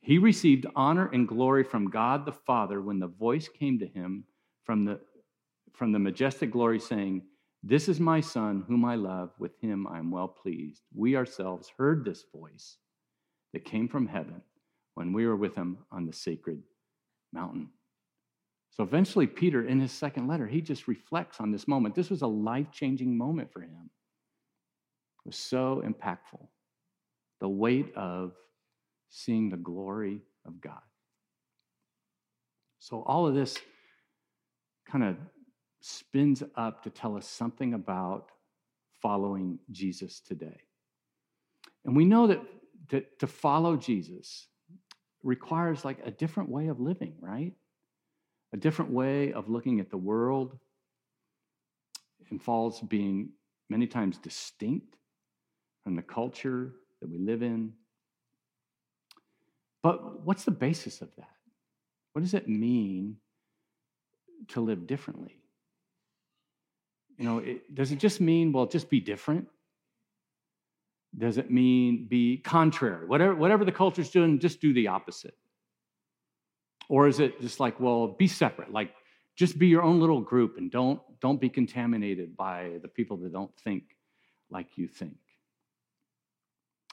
He 0.00 0.18
received 0.18 0.66
honor 0.76 1.10
and 1.12 1.26
glory 1.26 1.64
from 1.64 1.90
God 1.90 2.24
the 2.24 2.32
Father 2.32 2.80
when 2.80 2.98
the 2.98 3.06
voice 3.06 3.48
came 3.48 3.78
to 3.78 3.86
him 3.86 4.24
from 4.64 4.84
the, 4.84 5.00
from 5.72 5.92
the 5.92 5.98
majestic 5.98 6.50
glory, 6.50 6.80
saying, 6.80 7.22
This 7.68 7.88
is 7.88 7.98
my 7.98 8.20
Son, 8.20 8.62
whom 8.68 8.84
I 8.84 8.94
love. 8.94 9.32
With 9.40 9.60
him 9.60 9.88
I 9.88 9.98
am 9.98 10.12
well 10.12 10.28
pleased. 10.28 10.82
We 10.94 11.16
ourselves 11.16 11.72
heard 11.76 12.04
this 12.04 12.24
voice 12.32 12.76
that 13.52 13.64
came 13.64 13.88
from 13.88 14.06
heaven 14.06 14.40
when 14.94 15.12
we 15.12 15.26
were 15.26 15.34
with 15.34 15.56
him 15.56 15.78
on 15.90 16.06
the 16.06 16.12
sacred 16.12 16.62
mountain. 17.32 17.70
So 18.70 18.84
eventually, 18.84 19.26
Peter, 19.26 19.66
in 19.66 19.80
his 19.80 19.90
second 19.90 20.28
letter, 20.28 20.46
he 20.46 20.60
just 20.60 20.86
reflects 20.86 21.40
on 21.40 21.50
this 21.50 21.66
moment. 21.66 21.96
This 21.96 22.08
was 22.08 22.22
a 22.22 22.28
life 22.28 22.70
changing 22.70 23.18
moment 23.18 23.52
for 23.52 23.62
him. 23.62 23.90
It 25.24 25.28
was 25.28 25.36
so 25.36 25.82
impactful. 25.84 26.46
The 27.40 27.48
weight 27.48 27.92
of 27.96 28.34
seeing 29.08 29.50
the 29.50 29.56
glory 29.56 30.20
of 30.46 30.60
God. 30.60 30.82
So, 32.78 33.02
all 33.02 33.26
of 33.26 33.34
this 33.34 33.58
kind 34.88 35.02
of 35.02 35.16
spins 35.80 36.42
up 36.56 36.82
to 36.84 36.90
tell 36.90 37.16
us 37.16 37.26
something 37.26 37.74
about 37.74 38.30
following 39.00 39.58
Jesus 39.70 40.20
today. 40.20 40.60
And 41.84 41.94
we 41.94 42.04
know 42.04 42.26
that 42.26 42.40
to, 42.88 43.04
to 43.20 43.26
follow 43.26 43.76
Jesus 43.76 44.48
requires 45.22 45.84
like 45.84 45.98
a 46.04 46.10
different 46.10 46.48
way 46.48 46.68
of 46.68 46.80
living, 46.80 47.14
right? 47.20 47.52
a 48.52 48.56
different 48.56 48.90
way 48.90 49.32
of 49.32 49.48
looking 49.48 49.80
at 49.80 49.90
the 49.90 49.96
world 49.96 50.58
involves 52.30 52.80
being 52.80 53.30
many 53.68 53.86
times 53.86 54.18
distinct 54.18 54.96
from 55.84 55.94
the 55.94 56.02
culture 56.02 56.72
that 57.00 57.10
we 57.10 57.18
live 57.18 57.42
in. 57.42 57.72
But 59.82 60.24
what's 60.24 60.44
the 60.44 60.50
basis 60.50 61.02
of 61.02 61.14
that? 61.16 61.28
What 62.12 62.22
does 62.22 62.34
it 62.34 62.48
mean 62.48 63.16
to 64.48 64.60
live 64.60 64.86
differently? 64.86 65.42
You 67.18 67.24
know, 67.24 67.38
it, 67.38 67.74
does 67.74 67.92
it 67.92 67.98
just 67.98 68.20
mean, 68.20 68.52
well, 68.52 68.66
just 68.66 68.90
be 68.90 69.00
different? 69.00 69.48
Does 71.16 71.38
it 71.38 71.50
mean 71.50 72.06
be 72.08 72.38
contrary? 72.38 73.06
Whatever, 73.06 73.34
whatever 73.34 73.64
the 73.64 73.72
culture's 73.72 74.10
doing, 74.10 74.38
just 74.38 74.60
do 74.60 74.74
the 74.74 74.88
opposite. 74.88 75.34
Or 76.88 77.08
is 77.08 77.20
it 77.20 77.40
just 77.40 77.58
like, 77.58 77.80
well, 77.80 78.08
be 78.08 78.28
separate, 78.28 78.72
like 78.72 78.92
just 79.36 79.58
be 79.58 79.66
your 79.66 79.82
own 79.82 80.00
little 80.00 80.20
group 80.20 80.56
and 80.56 80.70
don't 80.70 81.00
don't 81.20 81.40
be 81.40 81.48
contaminated 81.48 82.36
by 82.36 82.78
the 82.82 82.88
people 82.88 83.16
that 83.18 83.32
don't 83.32 83.54
think 83.64 83.96
like 84.50 84.76
you 84.76 84.86
think. 84.86 85.16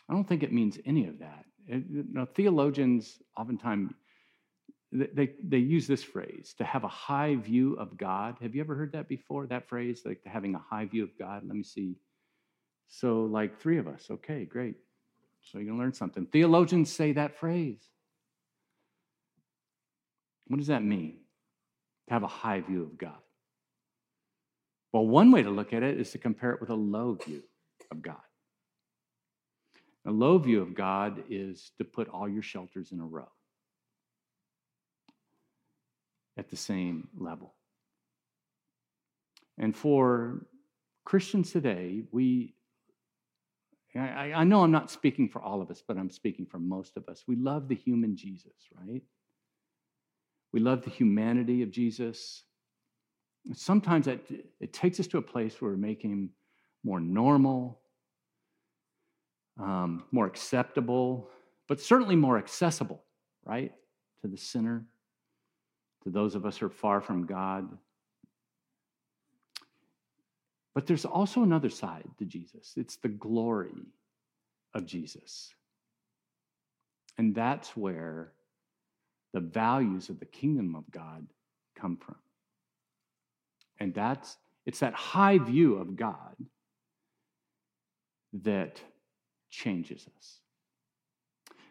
I 0.10 0.14
don't 0.14 0.28
think 0.28 0.44
it 0.44 0.52
means 0.52 0.78
any 0.86 1.08
of 1.08 1.20
that. 1.20 1.46
It, 1.68 1.84
you 1.90 2.06
know, 2.12 2.26
theologians 2.26 3.20
oftentimes 3.38 3.92
they, 4.94 5.32
they 5.44 5.58
use 5.58 5.88
this 5.88 6.04
phrase 6.04 6.54
to 6.60 6.64
have 6.64 6.84
a 6.84 6.90
high 6.90 7.36
view 7.36 7.74
of 7.76 7.98
God. 7.98 8.38
Have 8.42 8.54
you 8.54 8.62
ever 8.62 8.76
heard 8.76 8.92
that 8.92 9.08
before? 9.08 9.48
That 9.48 9.68
phrase, 9.68 10.04
like 10.06 10.22
having 10.26 10.54
a 10.54 10.60
high 10.60 10.86
view 10.86 11.04
of 11.04 11.18
God? 11.18 11.44
Let 11.46 11.56
me 11.56 11.64
see. 11.64 11.96
So, 12.90 13.24
like 13.24 13.60
three 13.60 13.80
of 13.80 13.88
us. 13.88 14.06
Okay, 14.10 14.46
great. 14.46 14.76
So, 15.42 15.58
you're 15.58 15.66
going 15.66 15.78
to 15.78 15.84
learn 15.84 15.94
something. 15.94 16.28
Theologians 16.28 16.94
say 16.94 17.14
that 17.14 17.40
phrase. 17.40 17.82
What 20.48 20.58
does 20.58 20.68
that 20.68 20.84
mean? 20.84 21.18
To 22.08 22.14
have 22.14 22.24
a 22.24 22.28
high 22.28 22.62
view 22.62 22.84
of 22.84 22.98
God. 22.98 23.18
Well, 24.92 25.08
one 25.08 25.32
way 25.32 25.42
to 25.42 25.50
look 25.50 25.74
at 25.74 25.82
it 25.82 26.00
is 26.00 26.12
to 26.12 26.20
compare 26.20 26.52
it 26.52 26.62
with 26.62 26.70
a 26.70 26.76
low 26.76 27.18
view 27.26 27.42
of 27.90 28.04
God. 28.04 28.18
A 30.06 30.12
low 30.12 30.38
view 30.38 30.62
of 30.62 30.76
God 30.76 31.24
is 31.30 31.72
to 31.80 31.84
put 31.84 32.10
all 32.10 32.30
your 32.30 32.44
shelters 32.44 32.92
in 32.92 33.00
a 33.00 33.06
row 33.06 33.30
at 36.38 36.50
the 36.50 36.56
same 36.56 37.08
level. 37.18 37.54
And 39.58 39.76
for 39.76 40.48
Christians 41.06 41.52
today, 41.52 42.04
we, 42.12 42.56
I, 43.96 44.34
I, 44.34 44.44
know 44.44 44.64
I'm 44.64 44.72
not 44.72 44.90
speaking 44.90 45.30
for 45.30 45.42
all 45.42 45.62
of 45.62 45.70
us, 45.70 45.84
but 45.88 45.98
I'm 45.98 46.10
speaking 46.10 46.46
for 46.46 46.58
most 46.58 46.98
of 46.98 47.08
us. 47.08 47.24
We 47.28 47.36
love 47.36 47.68
the 47.68 47.76
human 47.76 48.16
Jesus, 48.16 48.54
right? 48.76 49.04
We 50.52 50.60
love 50.60 50.84
the 50.84 50.90
humanity 50.90 51.62
of 51.62 51.72
Jesus. 51.72 52.44
Sometimes 53.54 54.08
it, 54.08 54.26
it 54.60 54.74
takes 54.74 55.00
us 55.00 55.08
to 55.08 55.18
a 55.18 55.22
place 55.22 55.62
where 55.62 55.72
we 55.72 55.78
make 55.78 56.02
him 56.02 56.32
more 56.84 57.00
normal, 57.00 57.80
um, 59.60 60.06
more 60.12 60.26
acceptable, 60.26 61.30
but 61.68 61.80
certainly 61.80 62.16
more 62.16 62.38
accessible, 62.38 63.04
right, 63.46 63.72
to 64.22 64.28
the 64.28 64.38
sinner 64.38 64.86
to 66.04 66.10
those 66.10 66.36
of 66.36 66.46
us 66.46 66.58
who 66.58 66.66
are 66.68 66.70
far 66.70 67.02
from 67.02 67.26
God. 67.26 67.78
But 70.76 70.88
there's 70.88 71.06
also 71.06 71.44
another 71.44 71.70
side 71.70 72.10
to 72.20 72.26
Jesus 72.26 72.74
it's 72.76 72.98
the 72.98 73.10
glory 73.10 73.86
of 74.74 74.86
Jesus. 74.86 75.54
And 77.18 77.36
that's 77.36 77.78
where 77.78 78.34
the 79.34 79.40
values 79.40 80.10
of 80.10 80.20
the 80.20 80.26
kingdom 80.26 80.76
of 80.76 80.90
God 80.92 81.28
come 81.76 81.98
from. 81.98 82.16
And 83.80 83.94
that's 83.94 84.38
it's 84.66 84.80
that 84.80 84.94
high 84.94 85.38
view 85.38 85.76
of 85.76 85.96
God 85.96 86.36
that 88.42 88.82
changes 89.50 90.08
us. 90.18 90.40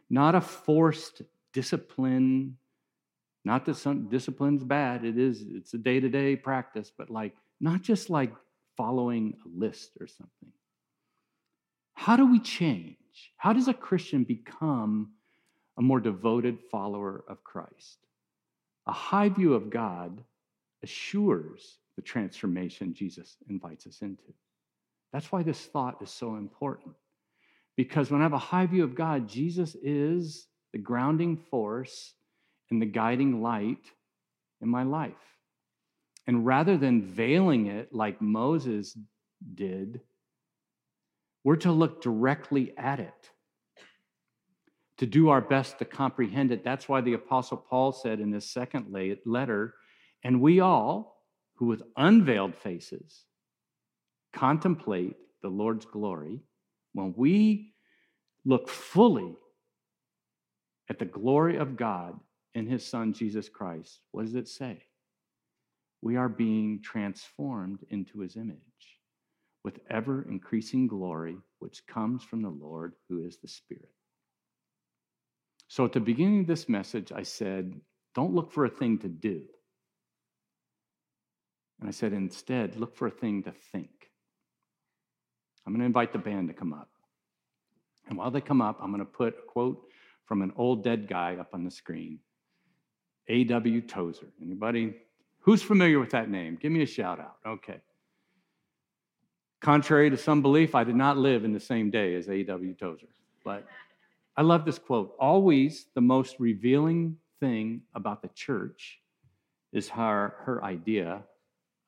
Not 0.08 0.34
a 0.34 0.40
forced 0.40 1.22
discipline 1.52 2.56
not 3.44 3.64
that 3.66 3.76
some 3.76 4.08
discipline's 4.08 4.64
bad, 4.64 5.04
it 5.04 5.18
is, 5.18 5.44
it's 5.48 5.74
a 5.74 5.78
day 5.78 6.00
to 6.00 6.08
day 6.08 6.36
practice, 6.36 6.92
but 6.96 7.10
like, 7.10 7.34
not 7.60 7.82
just 7.82 8.10
like 8.10 8.32
following 8.76 9.34
a 9.44 9.58
list 9.58 9.92
or 10.00 10.06
something. 10.06 10.52
How 11.94 12.16
do 12.16 12.26
we 12.26 12.40
change? 12.40 12.96
How 13.36 13.52
does 13.52 13.68
a 13.68 13.74
Christian 13.74 14.24
become 14.24 15.12
a 15.78 15.82
more 15.82 16.00
devoted 16.00 16.58
follower 16.70 17.24
of 17.28 17.44
Christ? 17.44 17.98
A 18.86 18.92
high 18.92 19.28
view 19.28 19.54
of 19.54 19.70
God 19.70 20.22
assures 20.82 21.78
the 21.96 22.02
transformation 22.02 22.94
Jesus 22.94 23.36
invites 23.48 23.86
us 23.86 24.02
into. 24.02 24.32
That's 25.12 25.30
why 25.30 25.42
this 25.42 25.60
thought 25.66 26.00
is 26.02 26.10
so 26.10 26.36
important. 26.36 26.94
Because 27.76 28.10
when 28.10 28.20
I 28.20 28.24
have 28.24 28.32
a 28.32 28.38
high 28.38 28.66
view 28.66 28.84
of 28.84 28.94
God, 28.94 29.28
Jesus 29.28 29.76
is 29.82 30.48
the 30.72 30.78
grounding 30.78 31.36
force 31.36 32.14
and 32.72 32.80
the 32.80 32.86
guiding 32.86 33.42
light 33.42 33.84
in 34.62 34.68
my 34.68 34.82
life. 34.82 35.12
And 36.26 36.46
rather 36.46 36.78
than 36.78 37.02
veiling 37.02 37.66
it 37.66 37.92
like 37.92 38.22
Moses 38.22 38.96
did, 39.54 40.00
we're 41.44 41.56
to 41.56 41.70
look 41.70 42.00
directly 42.00 42.72
at 42.78 42.98
it, 42.98 43.30
to 44.96 45.04
do 45.04 45.28
our 45.28 45.42
best 45.42 45.80
to 45.80 45.84
comprehend 45.84 46.50
it. 46.50 46.64
That's 46.64 46.88
why 46.88 47.02
the 47.02 47.12
Apostle 47.12 47.58
Paul 47.58 47.92
said 47.92 48.20
in 48.20 48.32
his 48.32 48.50
second 48.50 48.86
letter, 49.26 49.74
and 50.24 50.40
we 50.40 50.60
all, 50.60 51.20
who 51.56 51.66
with 51.66 51.82
unveiled 51.98 52.54
faces 52.54 53.26
contemplate 54.32 55.16
the 55.42 55.50
Lord's 55.50 55.84
glory, 55.84 56.40
when 56.94 57.12
we 57.18 57.74
look 58.46 58.70
fully 58.70 59.34
at 60.88 60.98
the 60.98 61.04
glory 61.04 61.58
of 61.58 61.76
God, 61.76 62.18
in 62.54 62.66
his 62.66 62.86
son, 62.86 63.12
Jesus 63.12 63.48
Christ, 63.48 64.00
what 64.10 64.24
does 64.24 64.34
it 64.34 64.48
say? 64.48 64.84
We 66.00 66.16
are 66.16 66.28
being 66.28 66.80
transformed 66.82 67.80
into 67.90 68.20
his 68.20 68.36
image 68.36 68.58
with 69.64 69.78
ever 69.88 70.22
increasing 70.28 70.88
glory, 70.88 71.36
which 71.60 71.86
comes 71.86 72.24
from 72.24 72.42
the 72.42 72.48
Lord 72.48 72.94
who 73.08 73.24
is 73.24 73.38
the 73.38 73.48
Spirit. 73.48 73.90
So 75.68 75.84
at 75.84 75.92
the 75.92 76.00
beginning 76.00 76.40
of 76.40 76.46
this 76.46 76.68
message, 76.68 77.12
I 77.12 77.22
said, 77.22 77.80
don't 78.14 78.34
look 78.34 78.52
for 78.52 78.64
a 78.64 78.70
thing 78.70 78.98
to 78.98 79.08
do. 79.08 79.42
And 81.80 81.88
I 81.88 81.92
said, 81.92 82.12
instead, 82.12 82.76
look 82.76 82.94
for 82.94 83.06
a 83.06 83.10
thing 83.10 83.44
to 83.44 83.52
think. 83.72 84.10
I'm 85.64 85.72
going 85.72 85.80
to 85.80 85.86
invite 85.86 86.12
the 86.12 86.18
band 86.18 86.48
to 86.48 86.54
come 86.54 86.72
up. 86.72 86.90
And 88.08 88.18
while 88.18 88.30
they 88.30 88.40
come 88.40 88.60
up, 88.60 88.78
I'm 88.82 88.90
going 88.90 88.98
to 88.98 89.04
put 89.04 89.38
a 89.38 89.46
quote 89.46 89.80
from 90.26 90.42
an 90.42 90.52
old 90.56 90.84
dead 90.84 91.08
guy 91.08 91.36
up 91.38 91.54
on 91.54 91.64
the 91.64 91.70
screen. 91.70 92.18
A.W. 93.28 93.80
Tozer. 93.82 94.26
Anybody? 94.40 94.94
Who's 95.40 95.62
familiar 95.62 95.98
with 95.98 96.10
that 96.10 96.30
name? 96.30 96.58
Give 96.60 96.72
me 96.72 96.82
a 96.82 96.86
shout 96.86 97.20
out. 97.20 97.36
Okay. 97.46 97.80
Contrary 99.60 100.10
to 100.10 100.16
some 100.16 100.42
belief, 100.42 100.74
I 100.74 100.84
did 100.84 100.96
not 100.96 101.16
live 101.16 101.44
in 101.44 101.52
the 101.52 101.60
same 101.60 101.90
day 101.90 102.14
as 102.14 102.28
A.W. 102.28 102.74
Tozer. 102.74 103.06
But 103.44 103.66
I 104.36 104.42
love 104.42 104.64
this 104.64 104.78
quote. 104.78 105.14
Always 105.20 105.86
the 105.94 106.00
most 106.00 106.36
revealing 106.38 107.16
thing 107.40 107.82
about 107.94 108.22
the 108.22 108.28
church 108.34 109.00
is 109.72 109.88
her, 109.88 110.34
her 110.44 110.64
idea 110.64 111.22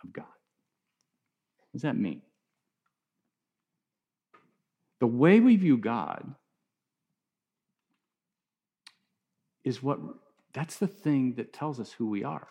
of 0.03 0.13
God. 0.13 0.25
What 0.25 1.73
does 1.73 1.83
that 1.83 1.97
mean? 1.97 2.23
The 5.01 5.07
way 5.07 5.41
we 5.41 5.57
view 5.57 5.77
God 5.77 6.35
is 9.65 9.83
what 9.83 9.99
that's 10.55 10.77
the 10.79 10.87
thing 10.87 11.35
that 11.35 11.53
tells 11.53 11.81
us 11.81 11.93
who 11.93 12.09
we 12.09 12.25
are. 12.25 12.49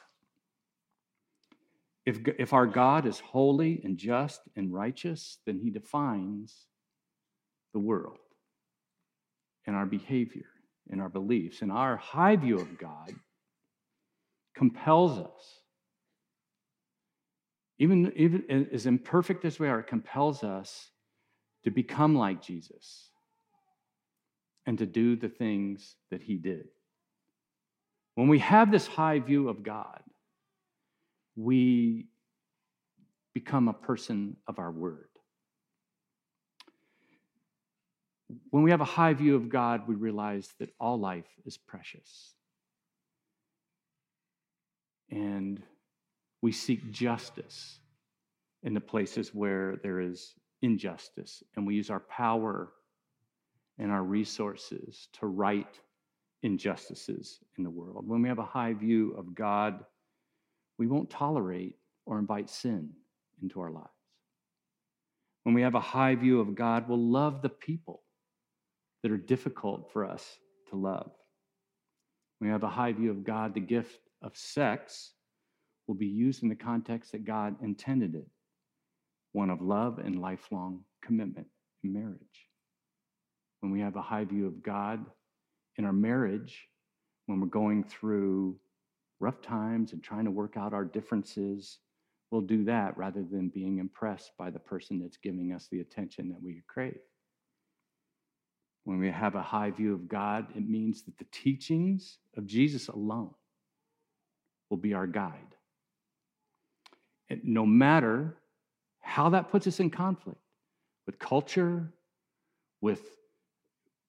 If, 2.06 2.20
if 2.38 2.52
our 2.52 2.68
God 2.68 3.06
is 3.06 3.20
holy 3.22 3.82
and 3.84 3.98
just 3.98 4.42
and 4.58 4.74
righteous, 4.74 5.38
then 5.46 5.58
he 5.58 5.70
defines 5.70 6.66
the 7.72 7.80
world 7.80 8.18
and 9.66 9.76
our 9.76 9.86
behavior 9.86 10.48
and 10.90 11.02
our 11.02 11.08
beliefs. 11.08 11.62
And 11.62 11.72
our 11.72 11.96
high 11.96 12.36
view 12.36 12.60
of 12.60 12.78
God 12.78 13.14
compels 14.54 15.18
us, 15.18 15.62
even, 17.80 18.12
even 18.18 18.68
as 18.72 18.86
imperfect 18.86 19.46
as 19.46 19.60
we 19.60 19.70
are, 19.70 19.80
it 19.80 19.88
compels 19.88 20.44
us 20.44 20.90
to 21.64 21.72
become 21.72 22.16
like 22.16 22.42
Jesus 22.42 23.10
and 24.66 24.78
to 24.78 24.86
do 24.86 25.16
the 25.16 25.30
things 25.30 25.96
that 26.12 26.22
he 26.22 26.36
did. 26.36 26.68
When 28.16 28.28
we 28.28 28.40
have 28.40 28.72
this 28.72 28.88
high 28.88 29.20
view 29.20 29.50
of 29.50 29.64
God, 29.64 30.02
we 31.36 32.06
become 33.34 33.68
a 33.68 33.74
person 33.74 34.38
of 34.48 34.60
our 34.60 34.72
word. 34.72 35.08
When 38.52 38.64
we 38.64 38.72
have 38.72 38.82
a 38.82 38.86
high 38.86 39.14
view 39.14 39.36
of 39.36 39.50
God, 39.50 39.88
we 39.88 39.96
realize 39.96 40.54
that 40.60 40.70
all 40.80 41.00
life 41.00 41.28
is 41.46 41.58
precious. 41.58 42.34
And 45.10 45.62
we 46.42 46.52
seek 46.52 46.92
justice 46.92 47.80
in 48.64 48.74
the 48.74 48.82
places 48.82 49.34
where 49.34 49.78
there 49.84 50.00
is 50.00 50.36
injustice, 50.62 51.44
and 51.56 51.66
we 51.68 51.76
use 51.76 51.90
our 51.90 52.00
power 52.00 52.72
and 53.78 53.92
our 53.92 54.04
resources 54.04 55.10
to 55.14 55.28
right 55.28 55.80
injustices 56.44 57.40
in 57.58 57.64
the 57.64 57.70
world. 57.70 58.08
When 58.08 58.22
we 58.22 58.30
have 58.30 58.40
a 58.40 58.46
high 58.46 58.74
view 58.74 59.16
of 59.18 59.34
God, 59.34 59.84
we 60.78 60.88
won't 60.88 61.10
tolerate 61.10 61.78
or 62.06 62.20
invite 62.20 62.50
sin 62.50 62.92
into 63.42 63.62
our 63.62 63.72
lives. 63.72 63.88
When 65.44 65.56
we 65.56 65.62
have 65.62 65.76
a 65.76 65.80
high 65.80 66.16
view 66.16 66.40
of 66.40 66.56
God, 66.56 66.88
we'll 66.88 66.98
love 66.98 67.42
the 67.42 67.50
people 67.50 68.04
that 69.02 69.12
are 69.12 69.18
difficult 69.18 69.92
for 69.92 70.06
us 70.06 70.38
to 70.70 70.76
love. 70.76 71.12
When 72.40 72.50
we 72.50 72.54
have 72.54 72.64
a 72.64 72.70
high 72.70 72.94
view 72.94 73.12
of 73.12 73.24
God, 73.24 73.54
the 73.54 73.60
gift 73.60 74.00
of 74.22 74.36
sex 74.36 75.12
will 75.88 75.96
be 75.96 76.08
used 76.08 76.44
in 76.44 76.50
the 76.50 76.56
context 76.56 77.12
that 77.12 77.26
God 77.26 77.56
intended 77.62 78.16
it 78.16 78.28
one 79.34 79.50
of 79.50 79.62
love 79.62 80.00
and 80.00 80.22
lifelong 80.22 80.82
commitment 81.02 81.48
in 81.84 81.92
marriage. 81.92 82.48
When 83.60 83.72
we 83.72 83.82
have 83.82 83.96
a 83.96 84.02
high 84.02 84.26
view 84.26 84.48
of 84.48 84.64
God 84.64 85.06
in 85.78 85.86
our 85.86 85.94
marriage, 85.94 86.68
when 87.26 87.40
we're 87.40 87.48
going 87.48 87.84
through 87.84 88.58
rough 89.20 89.42
times 89.42 89.94
and 89.94 90.04
trying 90.04 90.26
to 90.26 90.32
work 90.32 90.58
out 90.58 90.74
our 90.74 90.86
differences, 90.86 91.80
we'll 92.30 92.42
do 92.42 92.64
that 92.66 92.98
rather 92.98 93.24
than 93.24 93.50
being 93.50 93.80
impressed 93.80 94.32
by 94.38 94.50
the 94.50 94.60
person 94.60 95.00
that's 95.00 95.18
giving 95.18 95.54
us 95.54 95.68
the 95.72 95.80
attention 95.80 96.30
that 96.30 96.42
we 96.42 96.62
crave. 96.68 97.00
When 98.84 99.00
we 99.00 99.10
have 99.10 99.36
a 99.36 99.42
high 99.42 99.72
view 99.72 99.94
of 99.94 100.10
God, 100.10 100.48
it 100.56 100.68
means 100.68 101.04
that 101.04 101.18
the 101.18 101.26
teachings 101.32 102.18
of 102.36 102.46
Jesus 102.46 102.90
alone 102.90 103.34
will 104.70 104.78
be 104.78 104.94
our 104.94 105.08
guide. 105.08 105.56
And 107.30 107.42
no 107.46 107.66
matter 107.66 108.36
how 109.00 109.30
that 109.30 109.50
puts 109.50 109.68
us 109.68 109.80
in 109.80 109.90
conflict 109.90 110.40
with 111.06 111.20
culture, 111.20 111.94
with 112.82 113.02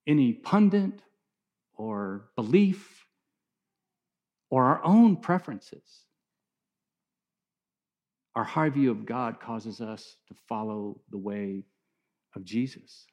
any 0.06 0.32
pundit 0.32 0.92
or 1.76 2.28
belief, 2.36 3.06
or 4.50 4.64
our 4.64 4.84
own 4.84 5.16
preferences, 5.16 6.04
our 8.34 8.44
high 8.44 8.68
view 8.68 8.90
of 8.90 9.06
God 9.06 9.40
causes 9.40 9.80
us 9.80 10.16
to 10.28 10.34
follow 10.48 11.00
the 11.10 11.18
way 11.18 11.64
of 12.34 12.44
Jesus. 12.44 13.06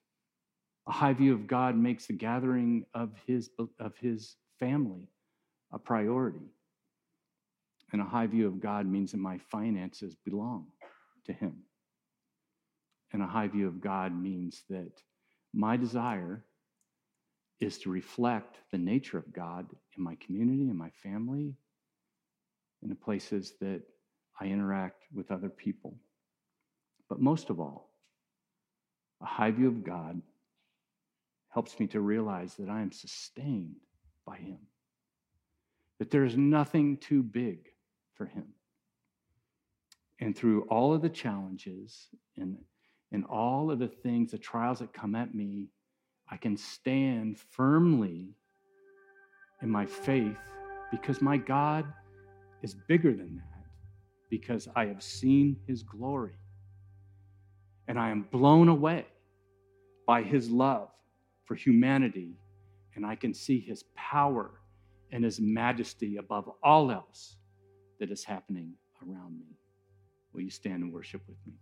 A 0.88 0.92
high 0.92 1.14
view 1.14 1.34
of 1.34 1.48
God 1.48 1.76
makes 1.76 2.08
the 2.08 2.14
gathering 2.14 2.86
of 2.94 3.12
his, 3.28 3.50
of 3.80 3.96
his 4.00 4.36
family 4.60 5.08
a 5.72 5.80
priority. 5.80 6.52
And 7.94 8.02
a 8.02 8.06
high 8.06 8.28
view 8.28 8.48
of 8.48 8.60
God 8.60 8.86
means 8.86 9.12
that 9.12 9.20
my 9.20 9.38
finances 9.52 10.16
belong 10.26 10.68
to 11.26 11.34
him. 11.34 11.58
And 13.14 13.22
a 13.22 13.28
high 13.28 13.48
view 13.48 13.68
of 13.68 13.82
God 13.82 14.16
means 14.16 14.64
that 14.70 14.94
my 15.54 15.78
desire 15.78 16.44
is 17.62 17.78
to 17.78 17.92
reflect 17.92 18.58
the 18.72 18.78
nature 18.78 19.18
of 19.18 19.32
God 19.32 19.68
in 19.96 20.04
my 20.04 20.16
community, 20.16 20.64
in 20.64 20.76
my 20.76 20.90
family, 20.90 21.56
in 22.82 22.90
the 22.90 22.96
places 22.96 23.54
that 23.62 23.84
I 24.40 24.46
interact 24.46 25.04
with 25.14 25.32
other 25.32 25.50
people. 25.50 25.96
But 27.08 27.22
most 27.22 27.52
of 27.52 27.60
all, 27.60 27.92
a 29.22 29.26
high 29.26 29.52
view 29.52 29.68
of 29.68 29.84
God 29.84 30.20
helps 31.50 31.80
me 31.80 31.86
to 31.88 32.02
realize 32.02 32.56
that 32.56 32.70
I 32.70 32.82
am 32.82 32.92
sustained 32.92 33.76
by 34.26 34.38
Him, 34.38 34.58
that 36.00 36.10
there 36.10 36.26
is 36.26 36.36
nothing 36.36 36.98
too 36.98 37.22
big 37.22 37.70
for 38.16 38.26
Him. 38.26 38.48
And 40.20 40.36
through 40.36 40.64
all 40.64 40.94
of 40.94 41.02
the 41.02 41.10
challenges 41.10 42.08
and, 42.38 42.58
and 43.12 43.26
all 43.26 43.70
of 43.70 43.78
the 43.78 43.88
things, 43.88 44.32
the 44.32 44.38
trials 44.38 44.80
that 44.80 44.94
come 44.94 45.14
at 45.14 45.36
me, 45.36 45.68
I 46.32 46.38
can 46.38 46.58
stand 46.58 47.38
firmly 47.38 48.30
in 49.62 49.70
my 49.70 49.86
faith 49.86 50.38
because 50.90 51.22
my 51.22 51.38
God 51.38 51.86
is 52.62 52.74
bigger 52.88 53.12
than 53.12 53.38
that, 53.38 53.66
because 54.30 54.68
I 54.76 54.86
have 54.86 55.04
seen 55.04 55.58
His 55.68 55.84
glory. 55.84 56.38
And 57.88 58.00
I 58.00 58.10
am 58.10 58.28
blown 58.32 58.70
away 58.70 59.06
by 60.08 60.24
His 60.24 60.50
love 60.50 60.90
for 61.52 61.56
humanity, 61.56 62.38
and 62.96 63.06
I 63.06 63.16
can 63.16 63.34
see 63.34 63.60
his 63.60 63.84
power 63.94 64.52
and 65.12 65.22
his 65.22 65.42
majesty 65.42 66.16
above 66.16 66.50
all 66.64 66.90
else 66.90 67.36
that 68.00 68.10
is 68.10 68.24
happening 68.24 68.72
around 69.06 69.38
me. 69.38 69.58
Will 70.34 70.40
you 70.40 70.50
stand 70.50 70.82
and 70.82 70.94
worship 70.94 71.22
with 71.28 71.36
me? 71.46 71.54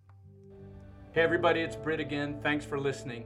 Hey, 1.11 1.22
everybody, 1.22 1.61
it's 1.61 1.76
Britt 1.76 1.99
again. 1.99 2.39
Thanks 2.43 2.65
for 2.65 2.80
listening. 2.80 3.26